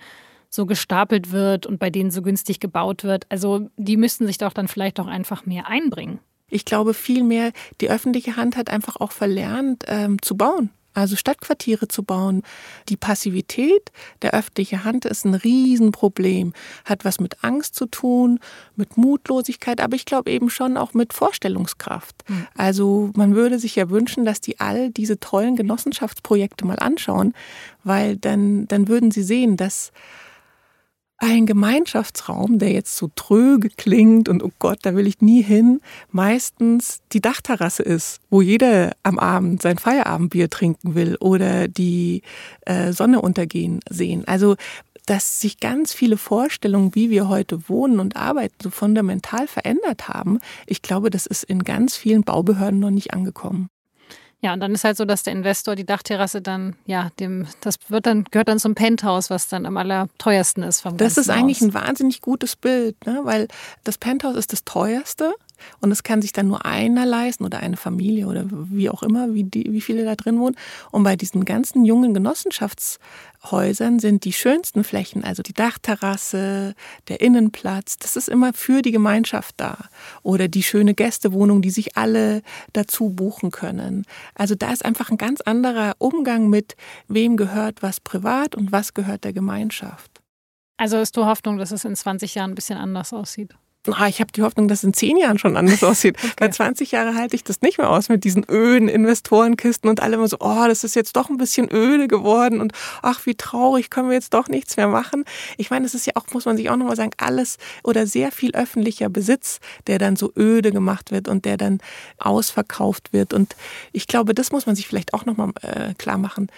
so 0.49 0.65
gestapelt 0.65 1.31
wird 1.31 1.67
und 1.67 1.77
bei 1.77 1.91
denen 1.91 2.09
so 2.09 2.23
günstig 2.23 2.59
gebaut 2.59 3.03
wird. 3.03 3.27
Also 3.29 3.69
die 3.77 3.95
müssten 3.95 4.25
sich 4.25 4.39
doch 4.39 4.53
dann 4.53 4.67
vielleicht 4.67 4.99
auch 4.99 5.05
einfach 5.05 5.45
mehr 5.45 5.67
einbringen. 5.67 6.19
Ich 6.49 6.65
glaube 6.65 6.95
vielmehr, 6.95 7.51
die 7.79 7.91
öffentliche 7.91 8.37
Hand 8.37 8.57
hat 8.57 8.71
einfach 8.71 8.95
auch 8.95 9.11
verlernt 9.11 9.83
ähm, 9.87 10.19
zu 10.21 10.35
bauen 10.35 10.71
also 10.97 11.15
Stadtquartiere 11.15 11.87
zu 11.87 12.03
bauen. 12.03 12.41
Die 12.89 12.97
Passivität 12.97 13.91
der 14.21 14.33
öffentlichen 14.33 14.83
Hand 14.83 15.05
ist 15.05 15.25
ein 15.25 15.35
Riesenproblem, 15.35 16.53
hat 16.85 17.05
was 17.05 17.19
mit 17.19 17.43
Angst 17.43 17.75
zu 17.75 17.85
tun, 17.85 18.39
mit 18.75 18.97
Mutlosigkeit, 18.97 19.79
aber 19.79 19.95
ich 19.95 20.05
glaube 20.05 20.31
eben 20.31 20.49
schon 20.49 20.75
auch 20.75 20.93
mit 20.93 21.13
Vorstellungskraft. 21.13 22.23
Mhm. 22.27 22.47
Also 22.55 23.11
man 23.15 23.35
würde 23.35 23.59
sich 23.59 23.75
ja 23.75 23.89
wünschen, 23.89 24.25
dass 24.25 24.41
die 24.41 24.59
all 24.59 24.89
diese 24.89 25.19
tollen 25.19 25.55
Genossenschaftsprojekte 25.55 26.65
mal 26.65 26.79
anschauen, 26.79 27.33
weil 27.83 28.17
dann, 28.17 28.67
dann 28.67 28.87
würden 28.87 29.11
sie 29.11 29.23
sehen, 29.23 29.55
dass 29.55 29.91
ein 31.19 31.45
Gemeinschaftsraum, 31.47 32.59
der 32.59 32.71
jetzt 32.71 32.95
so 32.95 33.09
tröge 33.15 33.69
klingt 33.69 34.29
und 34.29 34.43
oh 34.43 34.51
Gott, 34.59 34.79
da 34.83 34.95
will 34.95 35.07
ich 35.07 35.19
nie 35.19 35.41
hin, 35.41 35.81
meistens 36.11 36.99
die 37.11 37.21
Dachterrasse 37.21 37.81
ist, 37.83 38.19
wo 38.29 38.41
jeder 38.41 38.91
am 39.01 39.17
Abend 39.17 39.61
sein 39.61 39.79
Feierabendbier 39.79 40.49
trinken 40.49 40.93
will 40.93 41.17
oder 41.19 41.67
die 41.67 42.21
äh, 42.65 42.91
Sonne 42.93 43.21
untergehen 43.21 43.79
sehen. 43.89 44.27
Also 44.27 44.55
dass 45.07 45.39
sich 45.39 45.59
ganz 45.59 45.93
viele 45.93 46.17
Vorstellungen, 46.17 46.93
wie 46.93 47.09
wir 47.09 47.29
heute 47.29 47.69
wohnen 47.69 47.99
und 47.99 48.17
arbeiten, 48.17 48.55
so 48.61 48.69
fundamental 48.69 49.47
verändert 49.47 50.09
haben. 50.09 50.39
Ich 50.65 50.81
glaube, 50.81 51.09
das 51.09 51.25
ist 51.25 51.43
in 51.45 51.63
ganz 51.63 51.95
vielen 51.95 52.23
Baubehörden 52.23 52.79
noch 52.79 52.91
nicht 52.91 53.13
angekommen. 53.13 53.69
Ja, 54.41 54.53
und 54.53 54.59
dann 54.59 54.71
ist 54.73 54.83
halt 54.83 54.97
so, 54.97 55.05
dass 55.05 55.23
der 55.23 55.33
Investor 55.33 55.75
die 55.75 55.85
Dachterrasse 55.85 56.41
dann, 56.43 56.75
ja, 56.85 57.09
dem, 57.19 57.47
das 57.61 57.77
wird 57.87 58.05
dann, 58.05 58.23
gehört 58.25 58.47
dann 58.47 58.59
zum 58.59 58.75
Penthouse, 58.75 59.31
was 59.31 59.47
dann 59.47 59.65
am 59.65 59.77
allerteuersten 59.77 60.61
ist 60.61 60.81
vom 60.81 60.95
Das 60.97 61.17
ist 61.17 61.29
eigentlich 61.29 61.57
Haus. 61.61 61.69
ein 61.69 61.73
wahnsinnig 61.73 62.21
gutes 62.21 62.55
Bild, 62.55 63.03
ne? 63.07 63.21
weil 63.23 63.47
das 63.83 63.97
Penthouse 63.97 64.35
ist 64.35 64.53
das 64.53 64.63
teuerste 64.63 65.33
und 65.81 65.91
es 65.91 66.03
kann 66.03 66.21
sich 66.21 66.31
dann 66.31 66.47
nur 66.47 66.65
einer 66.65 67.05
leisten 67.05 67.45
oder 67.45 67.59
eine 67.59 67.77
Familie 67.77 68.27
oder 68.27 68.45
wie 68.49 68.89
auch 68.89 69.03
immer, 69.03 69.33
wie, 69.33 69.43
die, 69.43 69.71
wie 69.71 69.81
viele 69.81 70.05
da 70.05 70.15
drin 70.15 70.39
wohnen. 70.39 70.55
Und 70.91 71.03
bei 71.03 71.15
diesen 71.15 71.45
ganzen 71.45 71.85
jungen 71.85 72.13
Genossenschaftshäusern 72.13 73.99
sind 73.99 74.25
die 74.25 74.33
schönsten 74.33 74.83
Flächen, 74.83 75.23
also 75.23 75.43
die 75.43 75.53
Dachterrasse, 75.53 76.73
der 77.07 77.21
Innenplatz, 77.21 77.97
das 77.97 78.15
ist 78.15 78.29
immer 78.29 78.53
für 78.53 78.81
die 78.81 78.91
Gemeinschaft 78.91 79.55
da. 79.57 79.77
Oder 80.23 80.47
die 80.47 80.63
schöne 80.63 80.93
Gästewohnung, 80.93 81.61
die 81.61 81.71
sich 81.71 81.97
alle 81.97 82.41
dazu 82.73 83.09
buchen 83.09 83.51
können. 83.51 84.05
Also 84.35 84.55
da 84.55 84.71
ist 84.71 84.85
einfach 84.85 85.09
ein 85.09 85.17
ganz 85.17 85.41
anderer 85.41 85.95
Umgang 85.99 86.49
mit, 86.49 86.75
wem 87.07 87.37
gehört 87.37 87.81
was 87.81 87.99
privat 87.99 88.55
und 88.55 88.71
was 88.71 88.93
gehört 88.93 89.23
der 89.23 89.33
Gemeinschaft. 89.33 90.21
Also 90.77 90.97
ist 90.99 91.17
du 91.17 91.25
Hoffnung, 91.25 91.57
dass 91.57 91.71
es 91.71 91.85
in 91.85 91.95
20 91.95 92.35
Jahren 92.35 92.51
ein 92.51 92.55
bisschen 92.55 92.77
anders 92.77 93.11
aussieht? 93.11 93.55
Ah, 93.87 94.07
ich 94.07 94.19
habe 94.19 94.31
die 94.31 94.41
Hoffnung, 94.41 94.67
dass 94.67 94.79
es 94.79 94.83
in 94.83 94.93
zehn 94.93 95.17
Jahren 95.17 95.37
schon 95.37 95.57
anders 95.57 95.83
aussieht. 95.83 96.17
okay. 96.23 96.33
Bei 96.37 96.49
20 96.49 96.91
Jahren 96.91 97.15
halte 97.15 97.35
ich 97.35 97.43
das 97.43 97.61
nicht 97.61 97.77
mehr 97.77 97.89
aus 97.89 98.09
mit 98.09 98.23
diesen 98.23 98.45
öden 98.49 98.87
Investorenkisten 98.87 99.89
und 99.89 100.01
alle 100.01 100.15
immer 100.15 100.27
so, 100.27 100.37
oh, 100.39 100.65
das 100.67 100.83
ist 100.83 100.95
jetzt 100.95 101.15
doch 101.15 101.29
ein 101.29 101.37
bisschen 101.37 101.69
öde 101.71 102.07
geworden 102.07 102.59
und 102.61 102.73
ach, 103.01 103.25
wie 103.25 103.35
traurig, 103.35 103.89
können 103.89 104.09
wir 104.09 104.15
jetzt 104.15 104.33
doch 104.33 104.47
nichts 104.47 104.77
mehr 104.77 104.87
machen. 104.87 105.25
Ich 105.57 105.69
meine, 105.69 105.85
es 105.85 105.93
ist 105.93 106.05
ja 106.05 106.13
auch, 106.15 106.25
muss 106.33 106.45
man 106.45 106.57
sich 106.57 106.69
auch 106.69 106.75
nochmal 106.75 106.95
sagen, 106.95 107.11
alles 107.17 107.57
oder 107.83 108.07
sehr 108.07 108.31
viel 108.31 108.51
öffentlicher 108.55 109.09
Besitz, 109.09 109.59
der 109.87 109.99
dann 109.99 110.15
so 110.15 110.31
öde 110.37 110.71
gemacht 110.71 111.11
wird 111.11 111.27
und 111.27 111.45
der 111.45 111.57
dann 111.57 111.79
ausverkauft 112.17 113.13
wird. 113.13 113.33
Und 113.33 113.55
ich 113.91 114.07
glaube, 114.07 114.33
das 114.33 114.51
muss 114.51 114.65
man 114.65 114.75
sich 114.75 114.87
vielleicht 114.87 115.13
auch 115.13 115.25
nochmal 115.25 115.51
äh, 115.61 115.93
klar 115.95 116.17
machen. 116.17 116.49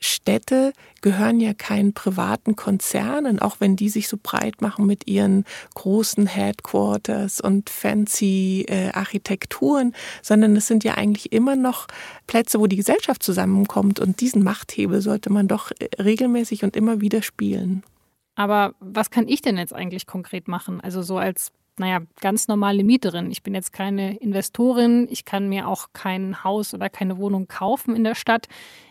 Städte 0.00 0.72
gehören 1.00 1.40
ja 1.40 1.54
keinen 1.54 1.92
privaten 1.92 2.56
Konzernen, 2.56 3.38
auch 3.38 3.56
wenn 3.60 3.76
die 3.76 3.88
sich 3.88 4.08
so 4.08 4.16
breit 4.22 4.60
machen 4.60 4.86
mit 4.86 5.06
ihren 5.08 5.44
großen 5.74 6.26
Headquarters 6.26 7.40
und 7.40 7.70
fancy 7.70 8.66
äh, 8.68 8.90
Architekturen, 8.90 9.94
sondern 10.22 10.56
es 10.56 10.66
sind 10.66 10.84
ja 10.84 10.94
eigentlich 10.94 11.32
immer 11.32 11.56
noch 11.56 11.86
Plätze, 12.26 12.60
wo 12.60 12.66
die 12.66 12.76
Gesellschaft 12.76 13.22
zusammenkommt 13.22 14.00
und 14.00 14.20
diesen 14.20 14.42
Machthebel 14.42 15.00
sollte 15.00 15.30
man 15.32 15.48
doch 15.48 15.70
äh, 15.78 15.88
regelmäßig 16.02 16.64
und 16.64 16.76
immer 16.76 17.00
wieder 17.00 17.22
spielen. 17.22 17.82
Aber 18.34 18.74
was 18.78 19.10
kann 19.10 19.26
ich 19.26 19.42
denn 19.42 19.56
jetzt 19.56 19.74
eigentlich 19.74 20.06
konkret 20.06 20.46
machen? 20.46 20.80
Also 20.80 21.02
so 21.02 21.18
als 21.18 21.50
naja, 21.78 22.00
ganz 22.20 22.48
normale 22.48 22.84
Mieterin. 22.84 23.30
Ich 23.30 23.42
bin 23.42 23.54
jetzt 23.54 23.72
keine 23.72 24.16
Investorin, 24.16 25.06
ich 25.10 25.24
kann 25.24 25.48
mir 25.48 25.68
auch 25.68 25.88
kein 25.92 26.42
Haus 26.44 26.74
oder 26.74 26.88
keine 26.88 27.18
Wohnung 27.18 27.48
kaufen 27.48 27.94
in 27.94 28.04
der 28.04 28.14
Stadt 28.14 28.48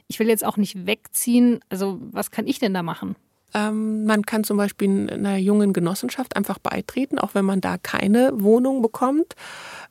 ich 0.08 0.20
will 0.20 0.28
jetzt 0.28 0.46
auch 0.46 0.58
nicht 0.58 0.86
wegziehen. 0.86 1.60
Also 1.70 2.00
was 2.12 2.32
kann 2.32 2.48
ich 2.48 2.60
denn 2.60 2.74
da 2.74 2.84
machen? 2.84 3.16
Ähm, 3.54 4.06
man 4.06 4.26
kann 4.26 4.44
zum 4.44 4.58
Beispiel 4.58 5.10
einer 5.10 5.38
jungen 5.38 5.74
Genossenschaft 5.74 6.36
einfach 6.36 6.60
beitreten, 6.60 7.18
auch 7.18 7.34
wenn 7.34 7.46
man 7.46 7.62
da 7.62 7.78
keine 7.78 8.32
Wohnung 8.34 8.82
bekommt, 8.82 9.36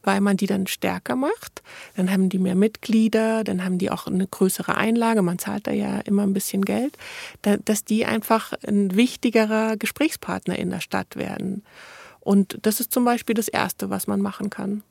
weil 0.03 0.21
man 0.21 0.37
die 0.37 0.47
dann 0.47 0.67
stärker 0.67 1.17
macht. 1.17 1.63
Dann 1.97 2.11
haben 2.11 2.29
die 2.29 2.39
mehr 2.39 2.55
Mitglieder, 2.55 3.45
dann 3.45 3.65
haben 3.65 3.79
die 3.79 3.91
auch 3.91 4.07
eine 4.07 4.27
größere 4.27 4.77
Einlage. 4.77 5.23
Man 5.23 5.39
zahlt 5.39 5.67
da 5.67 5.73
ja 5.73 6.01
immer 6.01 6.23
ein 6.23 6.35
bisschen 6.35 6.65
Geld, 6.65 6.97
dass 7.65 7.85
die 7.85 8.05
einfach 8.05 8.53
ein 8.67 8.95
wichtigerer 8.95 9.77
Gesprächspartner 9.77 10.59
in 10.59 10.71
der 10.71 10.81
Stadt 10.81 11.17
werden. 11.17 11.65
Und 12.21 12.59
das 12.63 12.81
ist 12.81 12.93
zum 12.93 13.05
Beispiel 13.05 13.35
das 13.35 13.49
Erste, 13.49 13.89
was 13.89 14.07
man 14.07 14.21
machen 14.21 14.51
kann. 14.51 14.83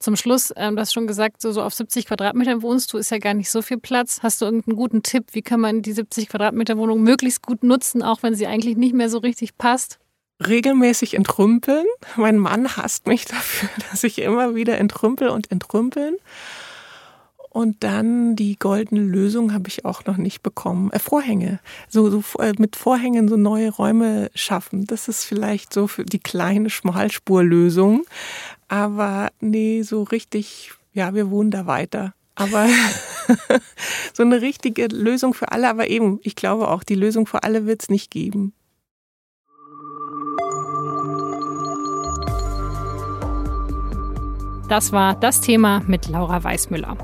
Zum 0.00 0.14
Schluss, 0.14 0.52
ähm, 0.56 0.76
du 0.76 0.80
hast 0.80 0.92
schon 0.92 1.08
gesagt, 1.08 1.42
so, 1.42 1.50
so 1.50 1.60
auf 1.62 1.74
70 1.74 2.06
Quadratmetern 2.06 2.62
wohnst 2.62 2.92
du, 2.92 2.98
ist 2.98 3.10
ja 3.10 3.18
gar 3.18 3.34
nicht 3.34 3.50
so 3.50 3.62
viel 3.62 3.78
Platz. 3.78 4.20
Hast 4.22 4.40
du 4.40 4.44
irgendeinen 4.44 4.76
guten 4.76 5.02
Tipp, 5.02 5.26
wie 5.32 5.42
kann 5.42 5.60
man 5.60 5.82
die 5.82 5.92
70 5.92 6.28
Quadratmeter 6.28 6.78
Wohnung 6.78 7.02
möglichst 7.02 7.42
gut 7.42 7.64
nutzen, 7.64 8.02
auch 8.02 8.22
wenn 8.22 8.34
sie 8.34 8.46
eigentlich 8.46 8.76
nicht 8.76 8.94
mehr 8.94 9.10
so 9.10 9.18
richtig 9.18 9.58
passt? 9.58 9.98
Regelmäßig 10.46 11.14
entrümpeln. 11.14 11.84
Mein 12.16 12.38
Mann 12.38 12.76
hasst 12.76 13.08
mich 13.08 13.24
dafür, 13.24 13.68
dass 13.90 14.04
ich 14.04 14.20
immer 14.20 14.54
wieder 14.54 14.78
entrümpel 14.78 15.30
und 15.30 15.50
entrümpeln. 15.50 16.16
Und 17.50 17.82
dann 17.82 18.36
die 18.36 18.56
goldene 18.56 19.00
Lösung 19.00 19.52
habe 19.52 19.68
ich 19.68 19.84
auch 19.84 20.04
noch 20.04 20.16
nicht 20.16 20.42
bekommen. 20.42 20.92
Äh, 20.92 21.00
Vorhänge. 21.00 21.58
So, 21.88 22.08
so 22.08 22.22
äh, 22.38 22.52
mit 22.58 22.76
Vorhängen 22.76 23.26
so 23.26 23.36
neue 23.36 23.70
Räume 23.70 24.30
schaffen. 24.36 24.84
Das 24.86 25.08
ist 25.08 25.24
vielleicht 25.24 25.72
so 25.72 25.88
für 25.88 26.04
die 26.04 26.20
kleine 26.20 26.70
Schmalspurlösung. 26.70 28.04
Aber 28.68 29.30
nee, 29.40 29.82
so 29.82 30.02
richtig, 30.02 30.72
ja, 30.92 31.14
wir 31.14 31.30
wohnen 31.30 31.50
da 31.50 31.66
weiter. 31.66 32.14
Aber 32.34 32.68
so 34.12 34.22
eine 34.22 34.40
richtige 34.40 34.86
Lösung 34.86 35.34
für 35.34 35.50
alle, 35.50 35.68
aber 35.68 35.88
eben, 35.88 36.20
ich 36.22 36.36
glaube 36.36 36.68
auch, 36.68 36.84
die 36.84 36.94
Lösung 36.94 37.26
für 37.26 37.42
alle 37.42 37.66
wird 37.66 37.82
es 37.82 37.88
nicht 37.88 38.10
geben. 38.10 38.52
Das 44.68 44.92
war 44.92 45.18
das 45.18 45.40
Thema 45.40 45.82
mit 45.86 46.08
Laura 46.08 46.44
Weißmüller. 46.44 46.96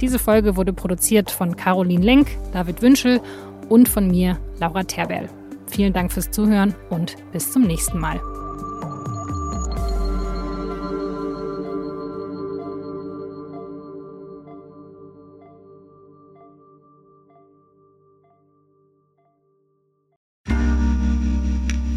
Diese 0.00 0.18
Folge 0.18 0.56
wurde 0.56 0.72
produziert 0.72 1.30
von 1.30 1.56
Caroline 1.56 2.04
Lenk, 2.04 2.28
David 2.52 2.82
Wünschel 2.82 3.20
und 3.68 3.88
von 3.88 4.08
mir, 4.08 4.38
Laura 4.58 4.82
Terberl. 4.82 5.28
Vielen 5.68 5.92
Dank 5.92 6.12
fürs 6.12 6.30
Zuhören 6.30 6.74
und 6.90 7.16
bis 7.32 7.52
zum 7.52 7.62
nächsten 7.62 7.98
Mal. 7.98 8.20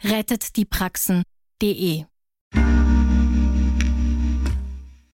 rettetdiepraxen.de. 0.00 2.09